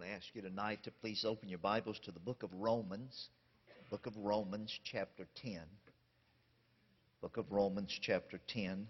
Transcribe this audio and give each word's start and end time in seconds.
want 0.00 0.10
to 0.10 0.16
ask 0.16 0.34
you 0.34 0.40
tonight 0.40 0.78
to 0.82 0.90
please 0.90 1.26
open 1.26 1.46
your 1.50 1.58
Bibles 1.58 2.00
to 2.04 2.10
the 2.10 2.20
book 2.20 2.42
of 2.42 2.48
Romans, 2.54 3.28
book 3.90 4.06
of 4.06 4.16
Romans, 4.16 4.72
chapter 4.82 5.26
10. 5.42 5.60
Book 7.20 7.36
of 7.36 7.44
Romans, 7.50 7.94
chapter 8.00 8.40
10. 8.48 8.86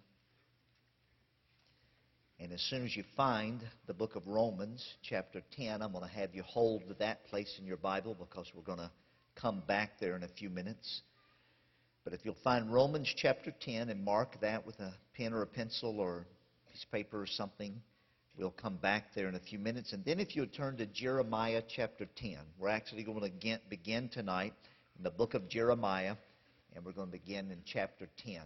And 2.38 2.52
as 2.52 2.60
soon 2.60 2.84
as 2.84 2.94
you 2.94 3.02
find 3.16 3.60
the 3.88 3.94
book 3.94 4.14
of 4.14 4.28
Romans, 4.28 4.86
chapter 5.02 5.42
10, 5.56 5.82
I'm 5.82 5.90
going 5.90 6.08
to 6.08 6.14
have 6.14 6.32
you 6.32 6.44
hold 6.44 6.82
that 7.00 7.26
place 7.26 7.56
in 7.58 7.66
your 7.66 7.76
Bible 7.76 8.14
because 8.14 8.46
we're 8.54 8.62
going 8.62 8.78
to 8.78 8.90
come 9.34 9.64
back 9.66 9.98
there 9.98 10.14
in 10.14 10.22
a 10.22 10.28
few 10.28 10.48
minutes. 10.48 11.00
But 12.04 12.12
if 12.12 12.20
you'll 12.24 12.36
find 12.44 12.72
Romans 12.72 13.12
chapter 13.16 13.52
10 13.60 13.88
and 13.88 14.04
mark 14.04 14.40
that 14.42 14.64
with 14.64 14.78
a 14.78 14.94
pen 15.16 15.32
or 15.32 15.42
a 15.42 15.46
pencil 15.46 15.98
or 15.98 16.26
a 16.68 16.70
piece 16.70 16.84
of 16.84 16.92
paper 16.92 17.20
or 17.20 17.26
something, 17.26 17.82
We'll 18.40 18.50
come 18.50 18.76
back 18.76 19.12
there 19.14 19.28
in 19.28 19.34
a 19.34 19.40
few 19.40 19.58
minutes. 19.58 19.92
And 19.92 20.02
then 20.02 20.18
if 20.18 20.34
you 20.34 20.46
turn 20.46 20.78
to 20.78 20.86
Jeremiah 20.86 21.60
chapter 21.68 22.06
10, 22.16 22.38
we're 22.58 22.70
actually 22.70 23.04
going 23.04 23.20
to 23.20 23.58
begin 23.68 24.08
tonight 24.08 24.54
in 24.96 25.04
the 25.04 25.10
book 25.10 25.34
of 25.34 25.46
Jeremiah, 25.50 26.16
and 26.74 26.82
we're 26.82 26.92
going 26.92 27.08
to 27.08 27.12
begin 27.12 27.50
in 27.50 27.58
chapter 27.66 28.08
10. 28.24 28.40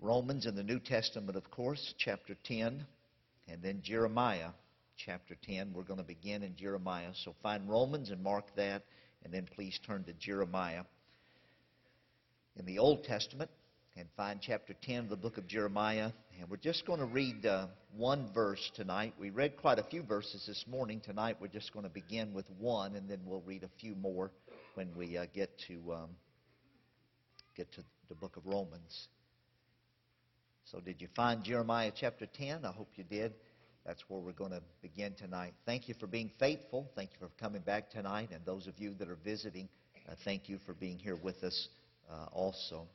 Romans 0.00 0.46
in 0.46 0.54
the 0.54 0.62
New 0.62 0.78
Testament, 0.78 1.36
of 1.36 1.50
course, 1.50 1.92
chapter 1.98 2.36
10, 2.44 2.86
and 3.48 3.62
then 3.62 3.80
Jeremiah 3.82 4.50
chapter 4.96 5.36
10. 5.44 5.72
We're 5.74 5.82
going 5.82 5.98
to 5.98 6.06
begin 6.06 6.44
in 6.44 6.54
Jeremiah. 6.54 7.10
So 7.24 7.34
find 7.42 7.68
Romans 7.68 8.10
and 8.10 8.22
mark 8.22 8.44
that, 8.54 8.84
and 9.24 9.34
then 9.34 9.48
please 9.56 9.76
turn 9.84 10.04
to 10.04 10.12
Jeremiah. 10.12 10.84
In 12.56 12.64
the 12.64 12.78
Old 12.78 13.02
Testament, 13.02 13.50
and 13.96 14.08
find 14.16 14.40
chapter 14.40 14.74
10 14.82 15.04
of 15.04 15.08
the 15.08 15.16
book 15.16 15.38
of 15.38 15.48
Jeremiah. 15.48 16.10
And 16.38 16.50
we're 16.50 16.58
just 16.58 16.84
going 16.86 17.00
to 17.00 17.06
read 17.06 17.46
uh, 17.46 17.68
one 17.96 18.28
verse 18.34 18.70
tonight. 18.74 19.14
We 19.18 19.30
read 19.30 19.56
quite 19.56 19.78
a 19.78 19.82
few 19.84 20.02
verses 20.02 20.44
this 20.46 20.64
morning. 20.68 21.00
Tonight 21.00 21.36
we're 21.40 21.46
just 21.46 21.72
going 21.72 21.84
to 21.84 21.90
begin 21.90 22.34
with 22.34 22.44
one, 22.58 22.94
and 22.94 23.08
then 23.08 23.20
we'll 23.24 23.40
read 23.40 23.62
a 23.62 23.70
few 23.80 23.94
more 23.94 24.30
when 24.74 24.94
we 24.96 25.16
uh, 25.16 25.24
get 25.34 25.50
to 25.68 25.94
um, 25.94 26.10
get 27.56 27.72
to 27.72 27.80
the 28.10 28.14
book 28.14 28.36
of 28.36 28.44
Romans. 28.44 29.08
So, 30.70 30.78
did 30.78 31.00
you 31.00 31.08
find 31.16 31.42
Jeremiah 31.42 31.92
chapter 31.94 32.26
10? 32.26 32.66
I 32.66 32.72
hope 32.72 32.88
you 32.96 33.04
did. 33.04 33.32
That's 33.86 34.02
where 34.08 34.20
we're 34.20 34.32
going 34.32 34.50
to 34.50 34.62
begin 34.82 35.14
tonight. 35.14 35.54
Thank 35.64 35.88
you 35.88 35.94
for 35.94 36.06
being 36.06 36.30
faithful. 36.38 36.90
Thank 36.96 37.10
you 37.12 37.26
for 37.26 37.32
coming 37.40 37.62
back 37.62 37.90
tonight. 37.90 38.28
And 38.32 38.44
those 38.44 38.66
of 38.66 38.78
you 38.78 38.92
that 38.94 39.08
are 39.08 39.18
visiting, 39.24 39.68
uh, 40.06 40.14
thank 40.24 40.50
you 40.50 40.58
for 40.66 40.74
being 40.74 40.98
here 40.98 41.16
with 41.16 41.42
us 41.44 41.68
uh, 42.10 42.26
also. 42.32 42.88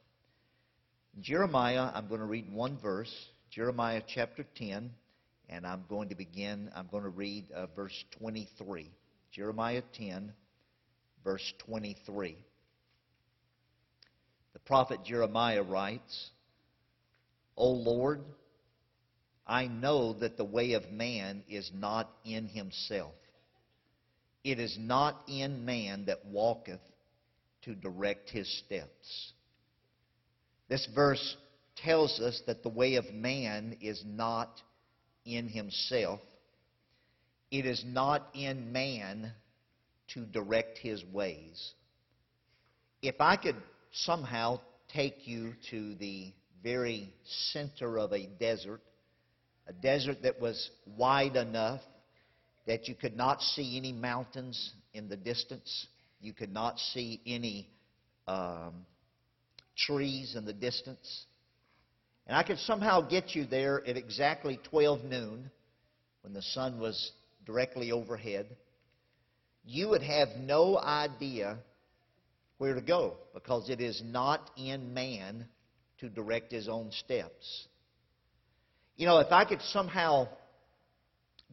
Jeremiah, 1.19 1.91
I'm 1.93 2.07
going 2.07 2.21
to 2.21 2.25
read 2.25 2.51
one 2.53 2.77
verse, 2.81 3.13
Jeremiah 3.51 4.01
chapter 4.07 4.45
10, 4.55 4.91
and 5.49 5.67
I'm 5.67 5.83
going 5.89 6.07
to 6.07 6.15
begin, 6.15 6.71
I'm 6.73 6.87
going 6.89 7.03
to 7.03 7.09
read 7.09 7.51
uh, 7.53 7.67
verse 7.75 8.05
23. 8.17 8.89
Jeremiah 9.33 9.81
10, 9.97 10.31
verse 11.21 11.53
23. 11.65 12.37
The 14.53 14.59
prophet 14.59 14.99
Jeremiah 15.03 15.63
writes, 15.63 16.29
O 17.57 17.71
Lord, 17.71 18.21
I 19.45 19.67
know 19.67 20.13
that 20.13 20.37
the 20.37 20.45
way 20.45 20.71
of 20.71 20.89
man 20.89 21.43
is 21.49 21.69
not 21.75 22.09
in 22.23 22.47
himself. 22.47 23.11
It 24.45 24.59
is 24.61 24.77
not 24.79 25.23
in 25.27 25.65
man 25.65 26.05
that 26.05 26.25
walketh 26.25 26.79
to 27.63 27.75
direct 27.75 28.29
his 28.29 28.47
steps. 28.65 29.33
This 30.69 30.87
verse 30.95 31.35
tells 31.83 32.19
us 32.19 32.41
that 32.47 32.63
the 32.63 32.69
way 32.69 32.95
of 32.95 33.11
man 33.13 33.77
is 33.81 34.03
not 34.05 34.61
in 35.25 35.47
himself. 35.47 36.19
It 37.49 37.65
is 37.65 37.83
not 37.85 38.27
in 38.33 38.71
man 38.71 39.33
to 40.13 40.25
direct 40.25 40.77
his 40.77 41.03
ways. 41.11 41.73
If 43.01 43.15
I 43.19 43.35
could 43.35 43.55
somehow 43.91 44.59
take 44.93 45.27
you 45.27 45.53
to 45.69 45.95
the 45.95 46.31
very 46.63 47.13
center 47.51 47.97
of 47.97 48.13
a 48.13 48.27
desert, 48.39 48.81
a 49.67 49.73
desert 49.73 50.23
that 50.23 50.39
was 50.39 50.69
wide 50.97 51.35
enough 51.35 51.81
that 52.67 52.87
you 52.87 52.95
could 52.95 53.17
not 53.17 53.41
see 53.41 53.77
any 53.77 53.91
mountains 53.91 54.71
in 54.93 55.09
the 55.09 55.17
distance, 55.17 55.87
you 56.19 56.33
could 56.33 56.53
not 56.53 56.77
see 56.77 57.19
any 57.25 57.67
um, 58.27 58.85
trees 59.75 60.35
in 60.35 60.45
the 60.45 60.53
distance. 60.53 61.25
And 62.31 62.37
I 62.37 62.43
could 62.43 62.59
somehow 62.59 63.01
get 63.01 63.35
you 63.35 63.45
there 63.45 63.85
at 63.85 63.97
exactly 63.97 64.57
12 64.69 65.03
noon 65.03 65.51
when 66.21 66.31
the 66.31 66.41
sun 66.41 66.79
was 66.79 67.11
directly 67.45 67.91
overhead. 67.91 68.55
You 69.65 69.89
would 69.89 70.01
have 70.01 70.29
no 70.39 70.77
idea 70.77 71.57
where 72.57 72.73
to 72.73 72.79
go 72.79 73.17
because 73.33 73.69
it 73.69 73.81
is 73.81 74.01
not 74.05 74.49
in 74.55 74.93
man 74.93 75.45
to 75.99 76.07
direct 76.07 76.53
his 76.53 76.69
own 76.69 76.93
steps. 76.93 77.67
You 78.95 79.07
know, 79.07 79.17
if 79.17 79.33
I 79.33 79.43
could 79.43 79.61
somehow 79.63 80.29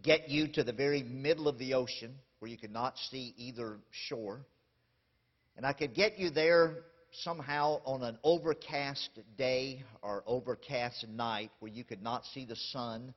get 0.00 0.28
you 0.28 0.46
to 0.52 0.62
the 0.62 0.72
very 0.72 1.02
middle 1.02 1.48
of 1.48 1.58
the 1.58 1.74
ocean 1.74 2.14
where 2.38 2.48
you 2.48 2.56
could 2.56 2.70
not 2.70 2.96
see 3.10 3.34
either 3.36 3.78
shore, 3.90 4.46
and 5.56 5.66
I 5.66 5.72
could 5.72 5.92
get 5.92 6.20
you 6.20 6.30
there 6.30 6.84
somehow 7.12 7.80
on 7.84 8.02
an 8.02 8.18
overcast 8.22 9.10
day 9.36 9.82
or 10.02 10.22
overcast 10.26 11.06
night 11.08 11.50
where 11.60 11.70
you 11.70 11.84
could 11.84 12.02
not 12.02 12.24
see 12.26 12.44
the 12.44 12.56
sun, 12.56 13.14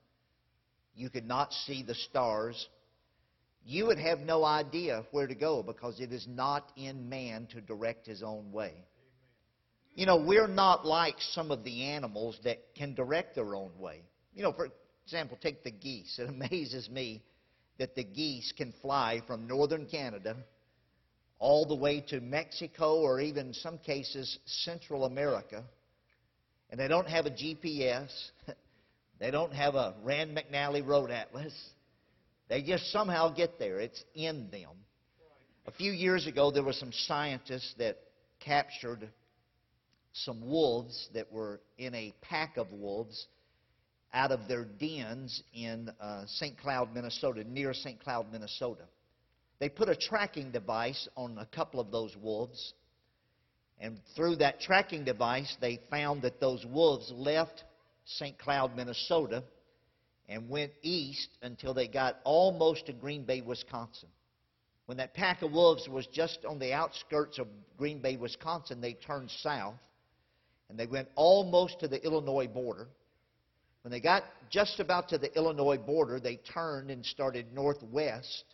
you 0.95 1.09
could 1.09 1.27
not 1.27 1.53
see 1.53 1.83
the 1.83 1.95
stars, 1.95 2.67
you 3.63 3.85
would 3.85 3.99
have 3.99 4.19
no 4.19 4.43
idea 4.43 5.03
where 5.11 5.27
to 5.27 5.35
go 5.35 5.61
because 5.61 5.99
it 5.99 6.11
is 6.11 6.25
not 6.27 6.71
in 6.75 7.09
man 7.09 7.47
to 7.51 7.61
direct 7.61 8.07
his 8.07 8.23
own 8.23 8.51
way. 8.51 8.73
You 9.93 10.05
know, 10.05 10.17
we're 10.17 10.47
not 10.47 10.85
like 10.85 11.15
some 11.19 11.51
of 11.51 11.63
the 11.63 11.83
animals 11.83 12.39
that 12.43 12.59
can 12.75 12.95
direct 12.95 13.35
their 13.35 13.55
own 13.55 13.71
way. 13.77 14.01
You 14.33 14.43
know, 14.43 14.53
for 14.53 14.69
example, 15.05 15.37
take 15.41 15.63
the 15.63 15.71
geese. 15.71 16.17
It 16.17 16.29
amazes 16.51 16.89
me 16.89 17.23
that 17.77 17.95
the 17.95 18.03
geese 18.03 18.53
can 18.55 18.73
fly 18.81 19.21
from 19.27 19.47
northern 19.47 19.85
Canada 19.85 20.37
all 21.41 21.65
the 21.65 21.75
way 21.75 21.99
to 21.99 22.21
Mexico 22.21 23.01
or 23.01 23.19
even 23.19 23.47
in 23.47 23.53
some 23.53 23.79
cases 23.79 24.37
Central 24.45 25.05
America. 25.05 25.63
And 26.69 26.79
they 26.79 26.87
don't 26.87 27.07
have 27.07 27.25
a 27.25 27.31
GPS. 27.31 28.09
they 29.19 29.31
don't 29.31 29.51
have 29.51 29.73
a 29.73 29.95
Rand 30.03 30.37
McNally 30.37 30.85
Road 30.85 31.09
Atlas. 31.09 31.53
They 32.47 32.61
just 32.61 32.91
somehow 32.91 33.33
get 33.33 33.57
there. 33.57 33.79
It's 33.79 34.03
in 34.13 34.49
them. 34.51 34.69
A 35.65 35.71
few 35.71 35.91
years 35.91 36.27
ago, 36.27 36.51
there 36.51 36.63
were 36.63 36.73
some 36.73 36.91
scientists 36.91 37.73
that 37.79 37.97
captured 38.39 39.09
some 40.13 40.47
wolves 40.47 41.09
that 41.15 41.31
were 41.31 41.59
in 41.79 41.95
a 41.95 42.13
pack 42.21 42.57
of 42.57 42.71
wolves 42.71 43.25
out 44.13 44.31
of 44.31 44.47
their 44.47 44.65
dens 44.65 45.41
in 45.53 45.89
uh, 45.99 46.25
St. 46.27 46.55
Cloud, 46.59 46.93
Minnesota, 46.93 47.43
near 47.43 47.73
St. 47.73 47.99
Cloud, 47.99 48.31
Minnesota. 48.31 48.83
They 49.61 49.69
put 49.69 49.89
a 49.89 49.95
tracking 49.95 50.49
device 50.49 51.07
on 51.15 51.37
a 51.37 51.45
couple 51.45 51.79
of 51.79 51.91
those 51.91 52.17
wolves. 52.17 52.73
And 53.79 53.99
through 54.15 54.37
that 54.37 54.59
tracking 54.59 55.05
device, 55.05 55.55
they 55.61 55.79
found 55.87 56.23
that 56.23 56.39
those 56.39 56.65
wolves 56.65 57.11
left 57.15 57.63
St. 58.05 58.39
Cloud, 58.39 58.75
Minnesota, 58.75 59.43
and 60.27 60.49
went 60.49 60.71
east 60.81 61.29
until 61.43 61.75
they 61.75 61.87
got 61.87 62.17
almost 62.23 62.87
to 62.87 62.93
Green 62.93 63.23
Bay, 63.23 63.41
Wisconsin. 63.41 64.09
When 64.87 64.97
that 64.97 65.13
pack 65.13 65.43
of 65.43 65.51
wolves 65.51 65.87
was 65.87 66.07
just 66.07 66.43
on 66.43 66.57
the 66.57 66.73
outskirts 66.73 67.37
of 67.37 67.47
Green 67.77 67.99
Bay, 67.99 68.17
Wisconsin, 68.17 68.81
they 68.81 68.93
turned 68.93 69.29
south 69.29 69.75
and 70.69 70.79
they 70.79 70.87
went 70.87 71.07
almost 71.13 71.79
to 71.81 71.87
the 71.87 72.03
Illinois 72.03 72.47
border. 72.47 72.87
When 73.83 73.91
they 73.91 73.99
got 73.99 74.23
just 74.49 74.79
about 74.79 75.09
to 75.09 75.19
the 75.19 75.31
Illinois 75.35 75.77
border, 75.77 76.19
they 76.19 76.37
turned 76.37 76.89
and 76.89 77.05
started 77.05 77.53
northwest 77.53 78.45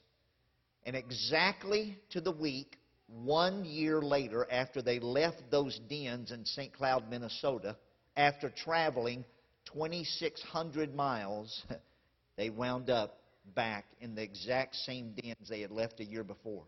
and 0.87 0.95
exactly 0.95 1.99
to 2.11 2.21
the 2.21 2.31
week, 2.31 2.77
one 3.07 3.65
year 3.65 4.01
later, 4.01 4.47
after 4.49 4.81
they 4.81 4.99
left 4.99 5.43
those 5.51 5.77
dens 5.89 6.31
in 6.31 6.45
St. 6.45 6.73
Cloud, 6.73 7.09
Minnesota, 7.09 7.75
after 8.15 8.49
traveling 8.49 9.25
2,600 9.73 10.95
miles, 10.95 11.61
they 12.37 12.49
wound 12.49 12.89
up 12.89 13.19
back 13.53 13.85
in 13.99 14.15
the 14.15 14.21
exact 14.23 14.75
same 14.75 15.13
dens 15.21 15.49
they 15.49 15.59
had 15.59 15.71
left 15.71 15.99
a 15.99 16.05
year 16.05 16.23
before. 16.23 16.63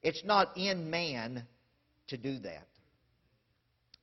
It's 0.00 0.22
not 0.24 0.56
in 0.56 0.88
man 0.88 1.44
to 2.06 2.16
do 2.16 2.38
that. 2.38 2.68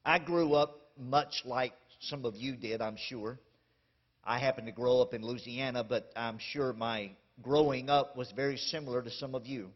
I 0.04 0.20
grew 0.20 0.56
up 0.56 0.78
much 0.98 1.44
like 1.46 1.74
some 2.02 2.26
of 2.26 2.36
you 2.36 2.58
did, 2.58 2.82
I'm 2.82 2.98
sure. 2.98 3.40
I 4.26 4.40
happened 4.40 4.68
to 4.68 4.74
grow 4.74 5.02
up 5.02 5.14
in 5.14 5.26
Louisiana, 5.26 5.86
but 5.86 6.12
I'm 6.18 6.38
sure 6.52 6.74
my 6.74 7.12
growing 7.42 7.90
up 7.90 8.16
was 8.16 8.32
very 8.36 8.58
similar 8.58 9.02
to 9.02 9.12
some 9.12 9.36
of 9.36 9.46
you. 9.46 9.70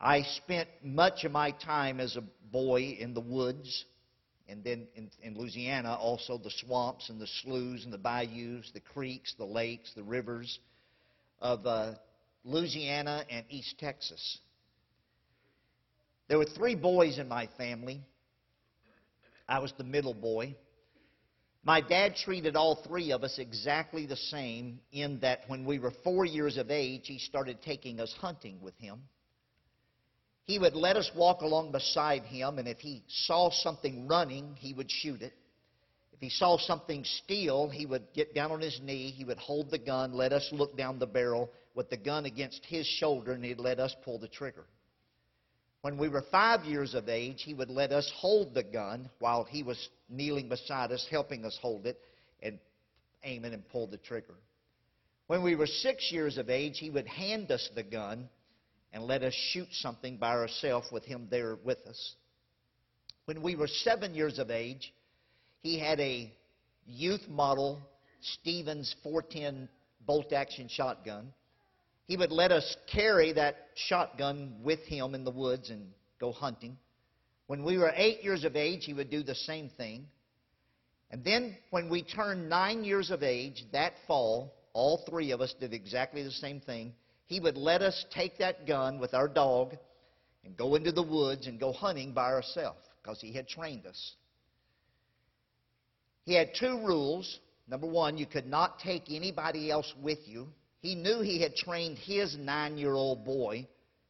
I 0.00 0.22
spent 0.22 0.68
much 0.82 1.24
of 1.24 1.32
my 1.32 1.52
time 1.52 2.00
as 2.00 2.16
a 2.16 2.24
boy 2.50 2.96
in 2.98 3.14
the 3.14 3.20
woods, 3.20 3.84
and 4.48 4.64
then 4.64 4.88
in, 4.96 5.10
in, 5.22 5.38
Louisiana, 5.38 5.94
also 5.94 6.38
the 6.38 6.50
swamps 6.50 7.08
and 7.08 7.20
the 7.20 7.28
sloughs 7.42 7.84
and 7.84 7.92
the 7.92 7.98
bayous, 7.98 8.70
the 8.74 8.80
creeks, 8.80 9.34
the 9.38 9.44
lakes, 9.44 9.92
the 9.94 10.02
rivers 10.02 10.58
of 11.40 11.64
uh, 11.66 11.94
Louisiana, 12.44 13.24
and 13.30 13.46
East 13.48 13.76
Texas. 13.78 14.38
There 16.28 16.38
were 16.38 16.46
three 16.46 16.74
boys 16.74 17.18
in 17.18 17.28
my 17.28 17.48
family. 17.56 18.00
I 19.48 19.60
was 19.60 19.72
the 19.78 19.84
middle 19.84 20.14
boy. 20.14 20.56
My 21.64 21.80
dad 21.80 22.16
treated 22.16 22.56
all 22.56 22.74
three 22.74 23.12
of 23.12 23.22
us 23.22 23.38
exactly 23.38 24.04
the 24.04 24.16
same 24.16 24.80
in 24.90 25.20
that 25.20 25.42
when 25.46 25.64
we 25.64 25.78
were 25.78 25.92
four 26.02 26.24
years 26.24 26.56
of 26.56 26.72
age, 26.72 27.02
he 27.04 27.18
started 27.18 27.62
taking 27.62 28.00
us 28.00 28.12
hunting 28.20 28.60
with 28.60 28.76
him. 28.78 29.02
He 30.44 30.58
would 30.58 30.74
let 30.74 30.96
us 30.96 31.08
walk 31.14 31.42
along 31.42 31.70
beside 31.70 32.22
him, 32.24 32.58
and 32.58 32.66
if 32.66 32.78
he 32.78 33.04
saw 33.06 33.50
something 33.50 34.08
running, 34.08 34.56
he 34.58 34.74
would 34.74 34.90
shoot 34.90 35.22
it. 35.22 35.34
If 36.12 36.18
he 36.20 36.30
saw 36.30 36.58
something 36.58 37.04
steal, 37.04 37.68
he 37.68 37.86
would 37.86 38.12
get 38.12 38.34
down 38.34 38.50
on 38.50 38.60
his 38.60 38.80
knee, 38.82 39.10
he 39.10 39.24
would 39.24 39.38
hold 39.38 39.70
the 39.70 39.78
gun, 39.78 40.12
let 40.14 40.32
us 40.32 40.48
look 40.50 40.76
down 40.76 40.98
the 40.98 41.06
barrel 41.06 41.48
with 41.76 41.90
the 41.90 41.96
gun 41.96 42.26
against 42.26 42.64
his 42.66 42.86
shoulder, 42.86 43.32
and 43.32 43.44
he'd 43.44 43.60
let 43.60 43.78
us 43.78 43.94
pull 44.04 44.18
the 44.18 44.28
trigger. 44.28 44.66
When 45.82 45.98
we 45.98 46.08
were 46.08 46.22
five 46.30 46.64
years 46.64 46.94
of 46.94 47.08
age, 47.08 47.42
he 47.42 47.54
would 47.54 47.68
let 47.68 47.90
us 47.90 48.10
hold 48.16 48.54
the 48.54 48.62
gun 48.62 49.10
while 49.18 49.42
he 49.42 49.64
was 49.64 49.88
kneeling 50.08 50.48
beside 50.48 50.92
us, 50.92 51.06
helping 51.10 51.44
us 51.44 51.58
hold 51.60 51.86
it 51.86 52.00
and 52.40 52.58
aim 53.24 53.44
it 53.44 53.52
and 53.52 53.68
pull 53.68 53.88
the 53.88 53.96
trigger. 53.96 54.34
When 55.26 55.42
we 55.42 55.56
were 55.56 55.66
six 55.66 56.10
years 56.12 56.38
of 56.38 56.50
age, 56.50 56.78
he 56.78 56.90
would 56.90 57.08
hand 57.08 57.50
us 57.50 57.68
the 57.74 57.82
gun 57.82 58.28
and 58.92 59.04
let 59.04 59.24
us 59.24 59.34
shoot 59.34 59.68
something 59.72 60.18
by 60.18 60.30
ourselves 60.30 60.86
with 60.92 61.04
him 61.04 61.26
there 61.30 61.56
with 61.56 61.84
us. 61.86 62.14
When 63.24 63.42
we 63.42 63.56
were 63.56 63.68
seven 63.68 64.14
years 64.14 64.38
of 64.38 64.50
age, 64.50 64.92
he 65.62 65.78
had 65.78 65.98
a 65.98 66.32
youth 66.86 67.26
model 67.28 67.80
Stevens 68.20 68.94
410 69.02 69.68
bolt 70.06 70.32
action 70.32 70.68
shotgun 70.68 71.32
he 72.06 72.16
would 72.16 72.32
let 72.32 72.52
us 72.52 72.76
carry 72.92 73.32
that 73.32 73.68
shotgun 73.74 74.56
with 74.62 74.80
him 74.80 75.14
in 75.14 75.24
the 75.24 75.30
woods 75.30 75.70
and 75.70 75.88
go 76.20 76.32
hunting. 76.32 76.76
When 77.46 77.64
we 77.64 77.78
were 77.78 77.92
eight 77.94 78.22
years 78.22 78.44
of 78.44 78.56
age, 78.56 78.84
he 78.84 78.94
would 78.94 79.10
do 79.10 79.22
the 79.22 79.34
same 79.34 79.68
thing. 79.68 80.06
And 81.10 81.24
then 81.24 81.56
when 81.70 81.90
we 81.90 82.02
turned 82.02 82.48
nine 82.48 82.84
years 82.84 83.10
of 83.10 83.22
age, 83.22 83.64
that 83.72 83.92
fall, 84.06 84.54
all 84.72 85.04
three 85.08 85.30
of 85.30 85.40
us 85.40 85.54
did 85.60 85.72
exactly 85.72 86.22
the 86.22 86.30
same 86.30 86.60
thing. 86.60 86.94
He 87.26 87.40
would 87.40 87.56
let 87.56 87.82
us 87.82 88.04
take 88.12 88.38
that 88.38 88.66
gun 88.66 88.98
with 88.98 89.14
our 89.14 89.28
dog 89.28 89.76
and 90.44 90.56
go 90.56 90.74
into 90.74 90.92
the 90.92 91.02
woods 91.02 91.46
and 91.46 91.60
go 91.60 91.72
hunting 91.72 92.12
by 92.12 92.32
ourselves 92.32 92.80
because 93.02 93.20
he 93.20 93.32
had 93.32 93.46
trained 93.46 93.86
us. 93.86 94.14
He 96.24 96.34
had 96.34 96.54
two 96.58 96.78
rules. 96.84 97.40
Number 97.68 97.86
one, 97.86 98.16
you 98.16 98.26
could 98.26 98.46
not 98.46 98.80
take 98.80 99.04
anybody 99.10 99.70
else 99.70 99.92
with 100.02 100.18
you 100.26 100.48
he 100.82 100.96
knew 100.96 101.20
he 101.20 101.40
had 101.40 101.54
trained 101.54 101.96
his 101.96 102.36
nine 102.36 102.76
year 102.76 102.92
old 102.92 103.24
boy 103.24 103.66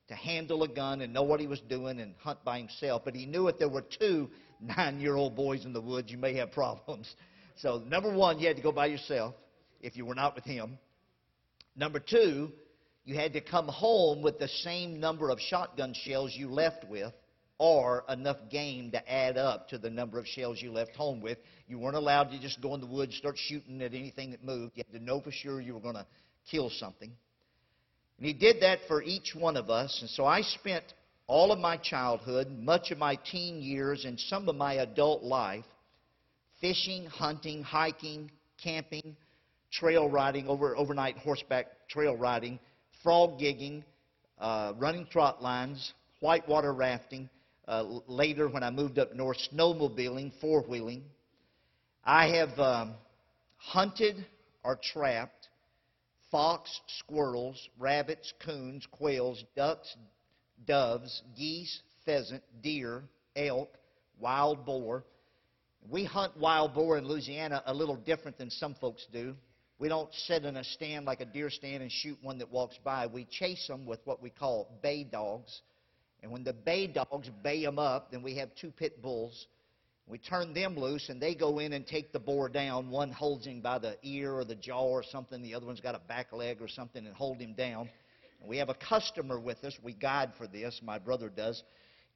to 0.09 0.15
handle 0.15 0.63
a 0.63 0.69
gun 0.69 1.03
and 1.03 1.13
know 1.13 1.23
what 1.23 1.39
he 1.39 1.47
was 1.47 1.61
doing 1.61 2.01
and 2.01 2.15
hunt 2.19 2.43
by 2.45 2.59
himself, 2.59 3.03
but 3.05 3.15
he 3.15 3.27
knew 3.27 3.49
if 3.49 3.59
there 3.59 3.69
were 3.69 3.85
two 3.99 4.29
nine 4.61 4.99
year 4.99 5.15
old 5.15 5.37
boys 5.37 5.65
in 5.65 5.73
the 5.73 5.81
woods, 5.81 6.11
you 6.11 6.19
may 6.19 6.35
have 6.35 6.51
problems. 6.51 7.15
So, 7.57 7.83
number 7.87 8.13
one, 8.13 8.39
you 8.39 8.49
had 8.49 8.57
to 8.57 8.63
go 8.63 8.73
by 8.73 8.87
yourself 8.87 9.35
if 9.81 9.97
you 9.97 10.07
were 10.07 10.15
not 10.15 10.35
with 10.35 10.45
him. 10.45 10.79
Number 11.77 12.01
two, 12.01 12.51
you 13.05 13.17
had 13.17 13.35
to 13.35 13.41
come 13.41 13.69
home 13.69 14.23
with 14.23 14.39
the 14.39 14.49
same 14.49 14.99
number 14.99 15.31
of 15.31 15.39
shotgun 15.41 15.95
shells 16.05 16.33
you 16.35 16.49
left 16.49 16.89
with 16.89 17.13
or 17.59 18.05
enough 18.09 18.39
game 18.51 18.91
to 18.93 19.13
add 19.13 19.37
up 19.37 19.69
to 19.69 19.79
the 19.79 19.91
number 19.91 20.19
of 20.19 20.27
shells 20.27 20.61
you 20.61 20.73
left 20.73 20.97
home 20.97 21.21
with. 21.21 21.39
You 21.69 21.79
weren't 21.79 21.97
allowed 21.97 22.31
to 22.31 22.41
just 22.41 22.61
go 22.63 22.75
in 22.75 22.81
the 22.81 22.87
woods, 22.87 23.15
start 23.17 23.37
shooting 23.37 23.83
at 23.83 23.93
anything 23.93 24.31
that 24.31 24.43
moved. 24.43 24.73
You 24.77 24.85
had 24.87 24.99
to 24.99 25.05
know 25.05 25.21
for 25.21 25.31
sure 25.31 25.61
you 25.61 25.75
were 25.75 25.81
going 25.81 25.95
to 25.97 26.07
kill 26.51 26.71
something. 26.71 27.11
And 28.19 28.27
he 28.27 28.33
did 28.33 28.63
that 28.63 28.81
for 28.87 29.03
each 29.03 29.35
one 29.35 29.57
of 29.57 29.71
us. 29.71 29.99
And 30.01 30.11
so 30.11 30.25
I 30.25 30.43
spent 30.43 30.85
all 31.27 31.51
of 31.51 31.59
my 31.59 31.77
childhood, 31.77 32.49
much 32.51 32.91
of 32.91 32.99
my 32.99 33.17
teen 33.17 33.61
years, 33.61 34.05
and 34.05 34.19
some 34.19 34.49
of 34.49 34.57
my 34.57 34.75
adult 34.75 35.23
life 35.23 35.65
fishing, 36.61 37.07
hunting, 37.07 37.63
hiking, 37.63 38.31
camping, 38.63 39.17
trail 39.73 40.09
riding, 40.09 40.47
over, 40.47 40.77
overnight 40.77 41.17
horseback 41.19 41.67
trail 41.89 42.17
riding, 42.17 42.59
frog 43.03 43.39
gigging, 43.41 43.83
uh, 44.39 44.73
running 44.79 45.07
trot 45.07 45.43
lines, 45.43 45.93
whitewater 46.21 46.73
rafting. 46.73 47.29
Uh, 47.67 48.01
later, 48.07 48.49
when 48.49 48.63
I 48.63 48.71
moved 48.71 48.99
up 48.99 49.15
north, 49.15 49.39
snowmobiling, 49.53 50.33
four 50.41 50.63
wheeling. 50.63 51.03
I 52.05 52.29
have 52.37 52.59
um, 52.59 52.95
hunted 53.57 54.27
or 54.65 54.79
trapped 54.83 55.42
fox, 56.33 56.81
squirrels, 56.99 57.69
rabbits, 57.79 58.33
coons, 58.45 58.85
quails, 58.91 59.45
ducks, 59.55 59.95
doves, 60.67 61.23
geese, 61.37 61.81
pheasant, 62.05 62.43
deer, 62.63 63.05
elk, 63.37 63.69
wild 64.19 64.67
boar. 64.67 65.05
We 65.89 66.05
hunt 66.05 66.37
wild 66.37 66.75
boar 66.75 66.99
in 66.99 67.07
Louisiana 67.07 67.63
a 67.67 67.75
little 67.75 67.97
different 67.97 68.39
than 68.39 68.51
some 68.51 68.75
folks 68.75 69.07
do. 69.13 69.37
We 69.79 69.89
don't 69.89 70.13
sit 70.15 70.45
in 70.45 70.57
a 70.57 70.65
stand 70.65 71.07
like 71.07 71.21
a 71.21 71.25
deer 71.25 71.51
stand 71.51 71.83
and 71.83 71.93
shoot 71.93 72.17
one 72.23 72.39
that 72.39 72.51
walks 72.51 72.79
by. 72.83 73.07
We 73.07 73.25
chase 73.25 73.67
them 73.67 73.85
with 73.85 74.01
what 74.05 74.23
we 74.23 74.31
call 74.31 74.79
bay 74.83 75.05
dogs. 75.05 75.61
And 76.23 76.31
when 76.31 76.45
the 76.45 76.53
bay 76.53 76.87
dogs 76.87 77.29
bay 77.43 77.65
them 77.65 77.79
up, 77.79 78.11
then 78.11 78.23
we 78.23 78.37
have 78.37 78.51
two 78.55 78.71
pit 78.71 79.03
bulls 79.03 79.47
we 80.07 80.19
turn 80.19 80.53
them 80.53 80.77
loose, 80.77 81.09
and 81.09 81.21
they 81.21 81.35
go 81.35 81.59
in 81.59 81.73
and 81.73 81.87
take 81.87 82.13
the 82.13 82.19
boar 82.19 82.49
down. 82.49 82.91
One 82.91 83.13
holds 83.13 83.47
him 83.47 83.61
by 83.61 83.79
the 83.79 83.97
ear 84.03 84.33
or 84.33 84.45
the 84.45 84.57
jaw 84.57 84.83
or 84.83 85.03
something. 85.03 85.41
The 85.43 85.55
other 85.55 85.67
one's 85.67 85.81
got 85.81 85.95
a 85.95 86.01
back 86.01 86.33
leg 86.33 86.59
or 86.61 86.69
something 86.69 87.07
and 87.07 87.15
hold 87.15 87.41
him 87.41 87.55
down. 87.55 87.89
And 88.41 88.49
we 88.49 88.59
have 88.59 88.69
a 88.69 88.75
customer 88.75 89.39
with 89.39 89.63
us. 89.65 89.75
We 89.83 89.93
guide 89.93 90.33
for 90.37 90.47
this. 90.47 90.81
My 90.83 90.99
brother 90.99 91.29
does, 91.29 91.63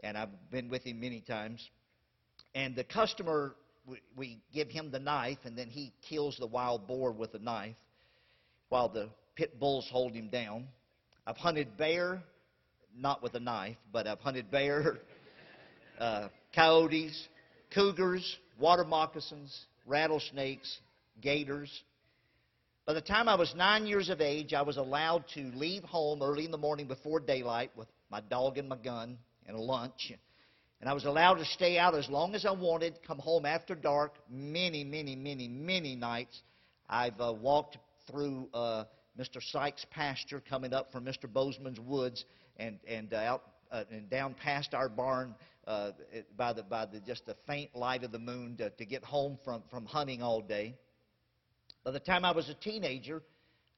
and 0.00 0.18
I've 0.18 0.50
been 0.50 0.68
with 0.68 0.82
him 0.82 1.00
many 1.00 1.20
times. 1.20 1.66
And 2.54 2.74
the 2.74 2.84
customer, 2.84 3.54
we, 4.16 4.42
give 4.52 4.68
him 4.68 4.90
the 4.90 4.98
knife, 4.98 5.38
and 5.44 5.56
then 5.56 5.68
he 5.68 5.92
kills 6.08 6.36
the 6.38 6.46
wild 6.46 6.88
boar 6.88 7.12
with 7.12 7.32
the 7.32 7.38
knife 7.38 7.76
while 8.68 8.88
the 8.88 9.08
pit 9.36 9.60
bulls 9.60 9.88
hold 9.90 10.12
him 10.12 10.28
down. 10.28 10.66
I've 11.24 11.36
hunted 11.36 11.76
bear, 11.76 12.22
not 12.96 13.22
with 13.22 13.34
a 13.34 13.40
knife, 13.40 13.76
but 13.92 14.08
I've 14.08 14.20
hunted 14.20 14.50
bear, 14.50 14.98
uh, 16.00 16.28
coyotes, 16.54 17.28
cougars, 17.76 18.38
water 18.58 18.84
moccasins, 18.84 19.67
rattlesnakes, 19.84 20.78
gators. 21.20 21.70
By 22.87 22.94
the 22.94 23.02
time 23.02 23.28
I 23.28 23.34
was 23.34 23.55
nine 23.55 23.87
years 23.87 24.08
of 24.08 24.23
age, 24.23 24.55
I 24.55 24.62
was 24.62 24.78
allowed 24.78 25.25
to 25.35 25.40
leave 25.54 25.85
home 25.85 26.23
early 26.23 26.47
in 26.47 26.50
the 26.50 26.59
morning 26.59 26.87
before 26.87 27.21
daylight 27.21 27.71
with 27.76 27.88
my 28.11 28.23
dog 28.23 28.56
and 28.56 28.68
my 28.68 28.76
gun 28.76 29.18
and 29.47 29.56
a 29.56 29.61
lunch. 29.61 30.11
And 30.80 30.88
I 30.88 30.95
was 30.95 31.04
allowed 31.04 31.35
to 31.35 31.45
stay 31.45 31.78
out 31.78 31.95
as 31.95 32.09
long 32.09 32.35
as 32.35 32.47
I 32.47 32.52
wanted, 32.52 32.99
come 33.06 33.18
home 33.18 33.45
after 33.45 33.75
dark, 33.75 34.14
many, 34.30 34.83
many, 34.83 35.14
many, 35.14 35.47
many 35.47 35.97
nights. 35.97 36.40
I've 36.88 37.21
uh, 37.21 37.35
walked 37.38 37.76
through 38.11 38.49
uh, 38.54 38.85
Mr. 39.18 39.42
Sykes' 39.50 39.85
pasture 39.90 40.42
coming 40.49 40.73
up 40.73 40.92
from 40.92 41.04
Mr. 41.04 41.30
Bozeman's 41.30 41.80
woods 41.80 42.25
and, 42.56 42.78
and 42.88 43.12
uh, 43.12 43.16
out 43.16 43.42
uh, 43.71 43.85
and 43.90 44.09
down 44.09 44.35
past 44.35 44.75
our 44.75 44.88
barn 44.88 45.35
uh, 45.66 45.90
by 46.37 46.52
the 46.52 46.62
by 46.62 46.87
the 46.87 47.00
just 47.00 47.26
the 47.26 47.37
faint 47.46 47.75
light 47.75 48.04
of 48.04 48.12
the 48.12 48.18
moon 48.18 48.56
to, 48.58 48.70
to 48.70 48.85
get 48.85 49.02
home 49.02 49.38
from 49.44 49.62
from 49.70 49.87
hunting 49.87 50.23
all 50.23 50.40
day. 50.40 50.75
By 51.85 51.90
the 51.92 52.00
time 52.00 52.25
I 52.25 52.32
was 52.32 52.49
a 52.49 52.54
teenager, 52.54 53.23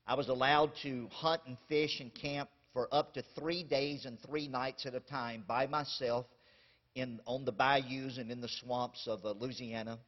I 0.07 0.14
was 0.14 0.28
allowed 0.28 0.73
to 0.83 1.09
hunt 1.12 1.42
and 1.47 1.57
fish 1.68 2.00
and 2.00 2.14
camp 2.14 2.49
for 2.73 2.88
up 2.92 3.14
to 3.14 3.23
three 3.38 3.62
days 3.62 4.04
and 4.07 4.18
three 4.21 4.49
nights 4.49 4.87
at 4.87 4.95
a 4.95 5.00
time 5.00 5.45
by 5.47 5.66
myself 5.66 6.26
in 6.95 7.21
on 7.26 7.45
the 7.45 7.52
bayous 7.52 8.18
and 8.18 8.30
in 8.30 8.40
the 8.40 8.49
swamps 8.49 9.07
of 9.07 9.25
uh, 9.25 9.33
Louisiana. 9.33 9.99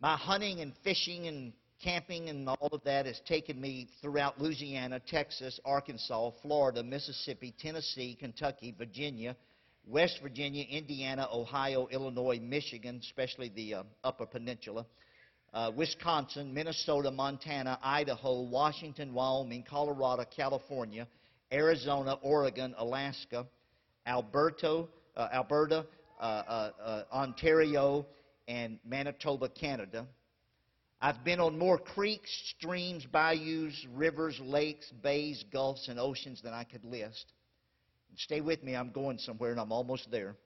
My 0.00 0.16
hunting 0.16 0.60
and 0.60 0.72
fishing 0.84 1.26
and 1.26 1.52
camping 1.82 2.28
and 2.28 2.48
all 2.48 2.68
of 2.72 2.82
that 2.84 3.06
has 3.06 3.20
taken 3.26 3.60
me 3.60 3.88
throughout 4.00 4.40
Louisiana, 4.40 5.00
Texas, 5.00 5.60
Arkansas, 5.64 6.30
Florida, 6.42 6.82
Mississippi, 6.82 7.54
Tennessee, 7.58 8.16
Kentucky, 8.18 8.74
Virginia, 8.76 9.36
West 9.86 10.18
Virginia, 10.20 10.64
Indiana, 10.68 11.28
Ohio, 11.32 11.86
Illinois, 11.92 12.40
Michigan, 12.42 12.98
especially 13.02 13.50
the 13.50 13.74
uh, 13.74 13.82
Upper 14.02 14.26
Peninsula, 14.26 14.84
uh, 15.54 15.70
Wisconsin, 15.74 16.52
Minnesota, 16.52 17.10
Montana, 17.10 17.78
Idaho, 17.82 18.42
Washington, 18.42 19.14
Wyoming, 19.14 19.62
Colorado, 19.62 20.24
California, 20.36 21.06
Arizona, 21.52 22.18
Oregon, 22.22 22.74
Alaska, 22.76 23.46
Alberto, 24.06 24.88
uh, 25.16 25.28
Alberta, 25.32 25.86
uh, 26.20 26.22
uh, 26.22 26.70
uh, 26.82 27.02
Ontario, 27.12 28.06
and 28.48 28.78
Manitoba, 28.84 29.48
Canada. 29.48 30.06
I've 31.00 31.22
been 31.24 31.40
on 31.40 31.58
more 31.58 31.78
creeks, 31.78 32.30
streams, 32.56 33.06
bayous, 33.06 33.86
rivers, 33.94 34.40
lakes, 34.40 34.90
bays, 35.02 35.44
gulfs, 35.52 35.88
and 35.88 36.00
oceans 36.00 36.42
than 36.42 36.52
I 36.52 36.64
could 36.64 36.84
list. 36.84 37.32
Stay 38.16 38.40
with 38.40 38.62
me, 38.62 38.74
I'm 38.74 38.92
going 38.92 39.18
somewhere 39.18 39.50
and 39.50 39.60
I'm 39.60 39.72
almost 39.72 40.10
there. 40.10 40.36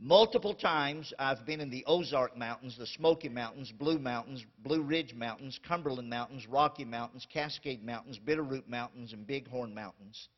Multiple 0.00 0.54
times 0.54 1.12
I've 1.18 1.46
been 1.46 1.60
in 1.60 1.70
the 1.70 1.84
Ozark 1.86 2.36
Mountains, 2.36 2.76
the 2.76 2.86
Smoky 2.86 3.28
Mountains, 3.28 3.72
Blue 3.72 3.98
Mountains, 3.98 4.44
Blue 4.58 4.82
Ridge 4.82 5.14
Mountains, 5.14 5.58
Cumberland 5.66 6.10
Mountains, 6.10 6.46
Rocky 6.48 6.84
Mountains, 6.84 7.26
Cascade 7.32 7.84
Mountains, 7.84 8.18
Bitterroot 8.18 8.66
Mountains, 8.68 9.12
and 9.12 9.26
Bighorn 9.26 9.74
Mountains. 9.74 10.28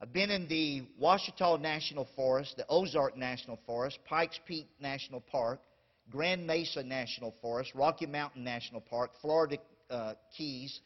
I've 0.00 0.12
been 0.12 0.30
in 0.30 0.48
the 0.48 0.84
Ouachita 0.98 1.58
National 1.58 2.06
Forest, 2.16 2.56
the 2.56 2.66
Ozark 2.68 3.16
National 3.16 3.58
Forest, 3.66 3.98
Pikes 4.04 4.38
Peak 4.46 4.68
National 4.80 5.20
Park, 5.20 5.60
Grand 6.10 6.46
Mesa 6.46 6.82
National 6.82 7.34
Forest, 7.40 7.72
Rocky 7.74 8.06
Mountain 8.06 8.44
National 8.44 8.80
Park, 8.80 9.10
Florida 9.20 9.58
uh, 9.90 10.14
Keys, 10.36 10.80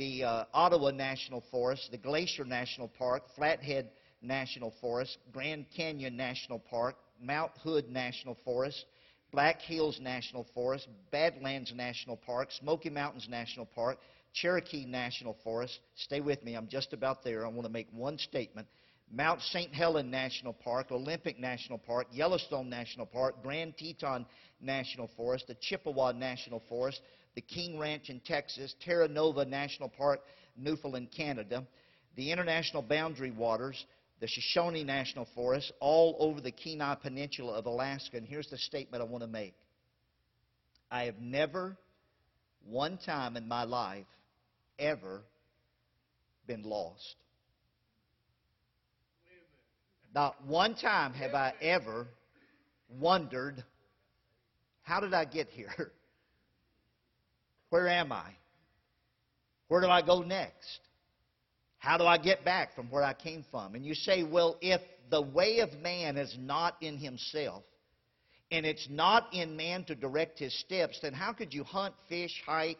the 0.00 0.24
uh, 0.24 0.44
Ottawa 0.54 0.92
National 0.92 1.44
Forest, 1.50 1.90
the 1.90 1.98
Glacier 1.98 2.46
National 2.46 2.88
Park, 2.88 3.24
Flathead 3.36 3.90
National 4.22 4.72
Forest, 4.80 5.18
Grand 5.30 5.66
Canyon 5.76 6.16
National 6.16 6.58
Park, 6.58 6.96
Mount 7.22 7.52
Hood 7.62 7.90
National 7.90 8.34
Forest, 8.42 8.86
Black 9.30 9.60
Hills 9.60 10.00
National 10.00 10.46
Forest, 10.54 10.88
Badlands 11.12 11.74
National 11.76 12.16
Park, 12.16 12.48
Smoky 12.50 12.88
Mountains 12.88 13.28
National 13.28 13.66
Park, 13.66 13.98
Cherokee 14.32 14.86
National 14.86 15.36
Forest. 15.44 15.78
Stay 15.96 16.22
with 16.22 16.42
me, 16.42 16.54
I'm 16.54 16.66
just 16.66 16.94
about 16.94 17.22
there. 17.22 17.44
I 17.44 17.50
want 17.50 17.66
to 17.66 17.72
make 17.72 17.88
one 17.92 18.16
statement. 18.16 18.68
Mount 19.12 19.40
St. 19.42 19.74
Helen 19.74 20.10
National 20.10 20.52
Park, 20.52 20.92
Olympic 20.92 21.38
National 21.38 21.78
Park, 21.78 22.06
Yellowstone 22.12 22.70
National 22.70 23.06
Park, 23.06 23.42
Grand 23.42 23.76
Teton 23.76 24.24
National 24.60 25.10
Forest, 25.16 25.46
the 25.48 25.56
Chippewa 25.60 26.12
National 26.12 26.62
Forest, 26.68 27.00
the 27.34 27.40
King 27.40 27.78
Ranch 27.78 28.08
in 28.08 28.20
Texas, 28.20 28.74
Terra 28.84 29.08
Nova 29.08 29.44
National 29.44 29.88
Park, 29.88 30.20
Newfoundland, 30.56 31.08
Canada, 31.16 31.66
the 32.16 32.30
International 32.30 32.82
Boundary 32.82 33.30
Waters, 33.30 33.84
the 34.20 34.28
Shoshone 34.28 34.84
National 34.84 35.26
Forest, 35.34 35.72
all 35.80 36.16
over 36.20 36.40
the 36.40 36.52
Kenai 36.52 36.94
Peninsula 36.96 37.54
of 37.54 37.66
Alaska. 37.66 38.16
And 38.16 38.26
here's 38.26 38.48
the 38.48 38.58
statement 38.58 39.02
I 39.02 39.06
want 39.06 39.24
to 39.24 39.28
make 39.28 39.54
I 40.90 41.04
have 41.04 41.18
never, 41.20 41.76
one 42.64 42.98
time 42.98 43.36
in 43.36 43.48
my 43.48 43.64
life, 43.64 44.06
ever 44.78 45.22
been 46.46 46.62
lost. 46.62 47.16
Not 50.14 50.44
one 50.44 50.74
time 50.74 51.12
have 51.14 51.34
I 51.34 51.52
ever 51.60 52.08
wondered, 52.88 53.62
how 54.82 55.00
did 55.00 55.14
I 55.14 55.24
get 55.24 55.48
here? 55.48 55.72
Where 57.70 57.88
am 57.88 58.10
I? 58.10 58.34
Where 59.68 59.80
do 59.80 59.86
I 59.86 60.02
go 60.02 60.22
next? 60.22 60.80
How 61.78 61.96
do 61.96 62.04
I 62.04 62.18
get 62.18 62.44
back 62.44 62.74
from 62.74 62.90
where 62.90 63.04
I 63.04 63.14
came 63.14 63.44
from? 63.50 63.74
And 63.74 63.86
you 63.86 63.94
say, 63.94 64.24
well, 64.24 64.58
if 64.60 64.80
the 65.10 65.22
way 65.22 65.60
of 65.60 65.72
man 65.74 66.16
is 66.16 66.36
not 66.38 66.76
in 66.80 66.98
himself, 66.98 67.62
and 68.50 68.66
it's 68.66 68.88
not 68.90 69.32
in 69.32 69.56
man 69.56 69.84
to 69.84 69.94
direct 69.94 70.40
his 70.40 70.58
steps, 70.60 70.98
then 71.00 71.12
how 71.12 71.32
could 71.32 71.54
you 71.54 71.62
hunt, 71.62 71.94
fish, 72.08 72.42
hike, 72.44 72.78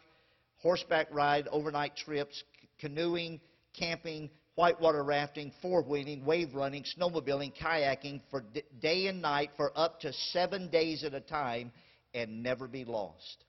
horseback 0.58 1.06
ride, 1.12 1.46
overnight 1.49 1.96
trips, 1.96 2.42
canoeing, 2.80 3.40
camping, 3.78 4.28
whitewater 4.54 5.02
rafting, 5.02 5.52
four 5.62 5.83
wheeling, 5.83 6.25
wave 6.25 6.54
running, 6.54 6.85
snowmobiling, 6.85 7.52
kayaking 7.57 8.21
for 8.30 8.45
day 8.80 9.07
and 9.07 9.23
night 9.23 9.50
for 9.57 9.73
up 9.76 10.00
to 10.00 10.12
seven 10.33 10.69
days 10.71 11.04
at 11.04 11.14
a 11.14 11.21
time 11.21 11.73
and 12.14 12.42
never 12.42 12.69
be 12.69 12.85
lost? 12.85 13.45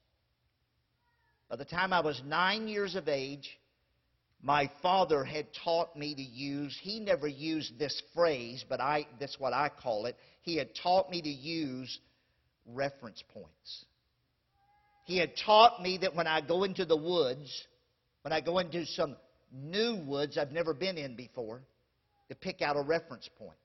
By 1.50 1.58
the 1.58 1.66
time 1.66 1.92
I 1.92 2.00
was 2.00 2.22
nine 2.26 2.68
years 2.68 2.96
of 2.96 3.10
age, 3.10 3.60
my 4.42 4.72
father 4.82 5.24
had 5.24 5.48
taught 5.64 5.96
me 5.96 6.16
to 6.16 6.22
use, 6.22 6.78
he 6.82 7.00
never 7.00 7.28
used 7.28 7.78
this 7.78 8.02
phrase, 8.14 8.64
but 8.68 8.80
I, 8.80 9.06
that's 9.20 9.40
what 9.40 9.54
I 9.54 9.70
call 9.70 10.06
it. 10.06 10.16
He 10.42 10.56
had 10.56 10.70
taught 10.82 11.12
me 11.12 11.22
to 11.22 11.30
use 11.30 12.00
reference 12.66 13.24
points. 13.34 13.86
He 15.06 15.18
had 15.18 15.34
taught 15.46 15.82
me 15.82 16.00
that 16.00 16.16
when 16.16 16.26
I 16.26 16.42
go 16.42 16.64
into 16.64 16.86
the 16.86 16.96
woods, 16.96 17.68
when 18.22 18.32
I 18.32 18.42
go 18.42 18.60
into 18.60 18.86
some 18.86 19.16
new 19.52 19.96
woods 19.96 20.38
I've 20.38 20.52
never 20.52 20.74
been 20.74 20.98
in 20.98 21.16
before, 21.16 21.62
to 22.30 22.36
pick 22.36 22.62
out 22.62 22.78
a 22.78 22.82
reference 22.82 23.30
point 23.38 23.58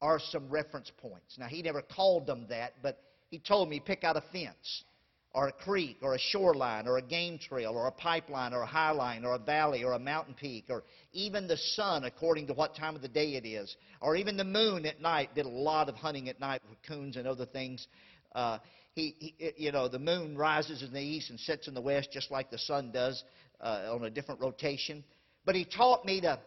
or 0.00 0.20
some 0.20 0.48
reference 0.48 0.92
points. 0.98 1.36
Now, 1.38 1.46
he 1.46 1.62
never 1.62 1.82
called 1.82 2.26
them 2.26 2.46
that, 2.48 2.74
but 2.82 3.00
he 3.30 3.38
told 3.38 3.68
me 3.68 3.80
pick 3.80 4.04
out 4.04 4.16
a 4.16 4.22
fence 4.32 4.84
or 5.32 5.48
a 5.48 5.52
creek 5.52 5.98
or 6.00 6.14
a 6.14 6.18
shoreline 6.18 6.86
or 6.86 6.98
a 6.98 7.02
game 7.02 7.38
trail 7.38 7.72
or 7.72 7.86
a 7.86 7.92
pipeline 7.92 8.54
or 8.54 8.62
a 8.62 8.66
highline 8.66 9.24
or 9.24 9.34
a 9.34 9.38
valley 9.38 9.84
or 9.84 9.92
a 9.92 9.98
mountain 9.98 10.34
peak 10.34 10.66
or 10.68 10.84
even 11.12 11.46
the 11.46 11.56
sun 11.56 12.04
according 12.04 12.46
to 12.46 12.54
what 12.54 12.74
time 12.74 12.94
of 12.96 13.02
the 13.02 13.08
day 13.08 13.34
it 13.34 13.44
is 13.44 13.76
or 14.00 14.16
even 14.16 14.36
the 14.36 14.44
moon 14.44 14.86
at 14.86 15.00
night. 15.00 15.34
Did 15.34 15.46
a 15.46 15.50
lot 15.50 15.88
of 15.88 15.96
hunting 15.96 16.28
at 16.28 16.40
night 16.40 16.62
with 16.70 16.78
coons 16.86 17.16
and 17.16 17.26
other 17.26 17.46
things. 17.46 17.86
Uh, 18.34 18.58
he, 18.94 19.14
he, 19.18 19.52
you 19.56 19.70
know 19.70 19.88
the 19.88 19.98
moon 19.98 20.36
rises 20.36 20.82
in 20.82 20.92
the 20.92 21.00
east 21.00 21.30
and 21.30 21.38
sets 21.38 21.68
in 21.68 21.74
the 21.74 21.80
west 21.80 22.10
just 22.12 22.30
like 22.30 22.50
the 22.50 22.58
sun 22.58 22.90
does 22.90 23.22
uh, 23.60 23.90
on 23.92 24.04
a 24.04 24.10
different 24.10 24.40
rotation 24.40 25.04
but 25.48 25.54
he 25.54 25.64
taught 25.64 26.04
me 26.04 26.20
to 26.20 26.38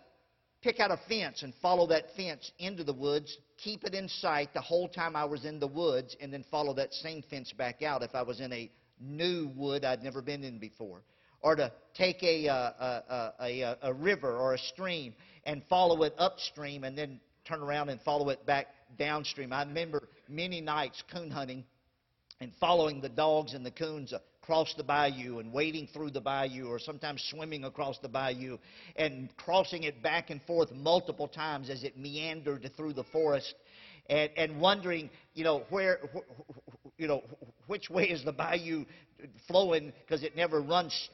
pick 0.62 0.80
out 0.80 0.92
a 0.92 1.00
fence 1.10 1.42
and 1.42 1.56
follow 1.60 1.88
that 1.88 2.16
fence 2.16 2.52
into 2.60 2.84
the 2.84 2.94
woods, 2.94 3.36
keep 3.58 3.84
it 3.84 3.96
in 3.96 4.08
sight 4.08 4.54
the 4.54 4.62
whole 4.62 4.88
time 4.88 5.16
I 5.16 5.26
was 5.26 5.44
in 5.44 5.60
the 5.60 5.66
woods, 5.66 6.16
and 6.22 6.32
then 6.32 6.46
follow 6.52 6.72
that 6.76 6.94
same 6.94 7.24
fence 7.28 7.52
back 7.52 7.82
out 7.82 8.04
if 8.04 8.14
I 8.14 8.22
was 8.22 8.40
in 8.40 8.54
a 8.54 8.70
new 9.00 9.50
wood 9.56 9.84
I'd 9.84 10.04
never 10.04 10.22
been 10.22 10.44
in 10.44 10.60
before. 10.60 11.02
Or 11.40 11.56
to 11.56 11.72
take 11.96 12.22
a, 12.22 12.48
uh, 12.48 12.54
a, 12.80 13.34
a, 13.40 13.78
a, 13.82 13.92
river 13.92 14.38
or 14.38 14.54
a 14.54 14.60
stream 14.60 15.16
and 15.48 15.64
follow 15.68 16.04
it 16.04 16.14
upstream 16.20 16.84
and 16.84 16.96
then 16.96 17.20
turn 17.44 17.64
around 17.64 17.90
and 17.90 18.00
follow 18.02 18.30
it 18.30 18.46
back 18.46 18.68
downstream. 19.00 19.52
I 19.52 19.64
remember 19.64 20.10
many 20.30 20.62
nights 20.62 21.02
coon 21.12 21.32
hunting 21.32 21.64
and 22.40 22.52
following 22.60 23.02
the 23.02 23.10
dogs 23.10 23.56
and 23.56 23.66
the 23.66 23.72
coons 23.72 24.14
across 24.42 24.74
the 24.76 24.84
bayou 24.84 25.38
and 25.40 25.54
wading 25.54 25.88
through 25.94 26.10
the 26.10 26.20
bayou 26.20 26.66
or 26.68 26.80
sometimes 26.80 27.24
swimming 27.30 27.64
across 27.64 28.00
the 28.00 28.10
bayou 28.10 28.58
and 28.96 29.30
crossing 29.38 29.84
it 29.84 30.02
back 30.02 30.32
and 30.32 30.42
forth 30.44 30.72
multiple 30.72 31.28
times 31.28 31.70
as 31.70 31.84
it 31.84 31.96
meandered 31.98 32.70
through 32.76 32.94
the 32.94 33.04
forest 33.06 33.54
and, 34.10 34.32
and 34.36 34.60
wondering, 34.60 35.10
you 35.36 35.44
know, 35.44 35.64
where, 35.70 36.00
you 36.98 37.08
know, 37.08 37.24
which 37.68 37.90
way 37.90 38.06
is 38.06 38.26
the 38.26 38.32
bayou 38.32 38.84
flowing 39.48 39.94
because 40.02 40.24
it 40.24 40.36
never 40.36 40.60
runs 40.60 41.10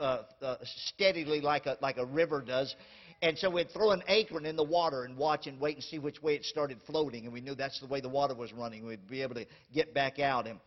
uh, 0.00 0.22
uh, 0.42 0.56
steadily 0.88 1.40
like 1.40 1.66
a, 1.66 1.78
like 1.80 1.98
a 1.98 2.04
river 2.04 2.42
does. 2.42 2.74
And 3.22 3.38
so 3.38 3.48
we'd 3.48 3.70
throw 3.70 3.92
an 3.92 4.02
acorn 4.08 4.44
in 4.44 4.56
the 4.56 4.64
water 4.64 5.04
and 5.04 5.16
watch 5.16 5.46
and 5.46 5.60
wait 5.60 5.76
and 5.76 5.84
see 5.84 6.00
which 6.00 6.20
way 6.20 6.34
it 6.34 6.44
started 6.44 6.78
floating. 6.88 7.26
And 7.26 7.32
we 7.32 7.40
knew 7.40 7.54
that's 7.54 7.78
the 7.78 7.86
way 7.86 8.00
the 8.00 8.08
water 8.08 8.34
was 8.34 8.52
running. 8.52 8.84
We'd 8.84 9.08
be 9.08 9.22
able 9.22 9.36
to 9.36 9.46
get 9.72 9.94
back 9.94 10.18
out. 10.18 10.48
And, 10.48 10.58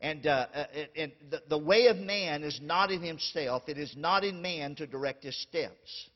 and, 0.00 0.26
uh, 0.26 0.46
uh, 0.54 0.64
and 0.96 1.12
the, 1.30 1.42
the 1.48 1.58
way 1.58 1.86
of 1.88 1.96
man 1.98 2.42
is 2.42 2.58
not 2.62 2.90
in 2.90 3.02
himself, 3.02 3.64
it 3.68 3.78
is 3.78 3.94
not 3.96 4.24
in 4.24 4.40
man 4.40 4.74
to 4.76 4.86
direct 4.86 5.24
his 5.24 5.36
steps. 5.42 6.08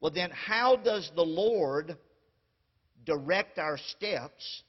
Well, 0.00 0.12
then, 0.12 0.30
how 0.30 0.76
does 0.76 1.10
the 1.16 1.24
Lord 1.24 1.96
direct 3.04 3.58
our 3.58 3.78
steps? 3.78 4.62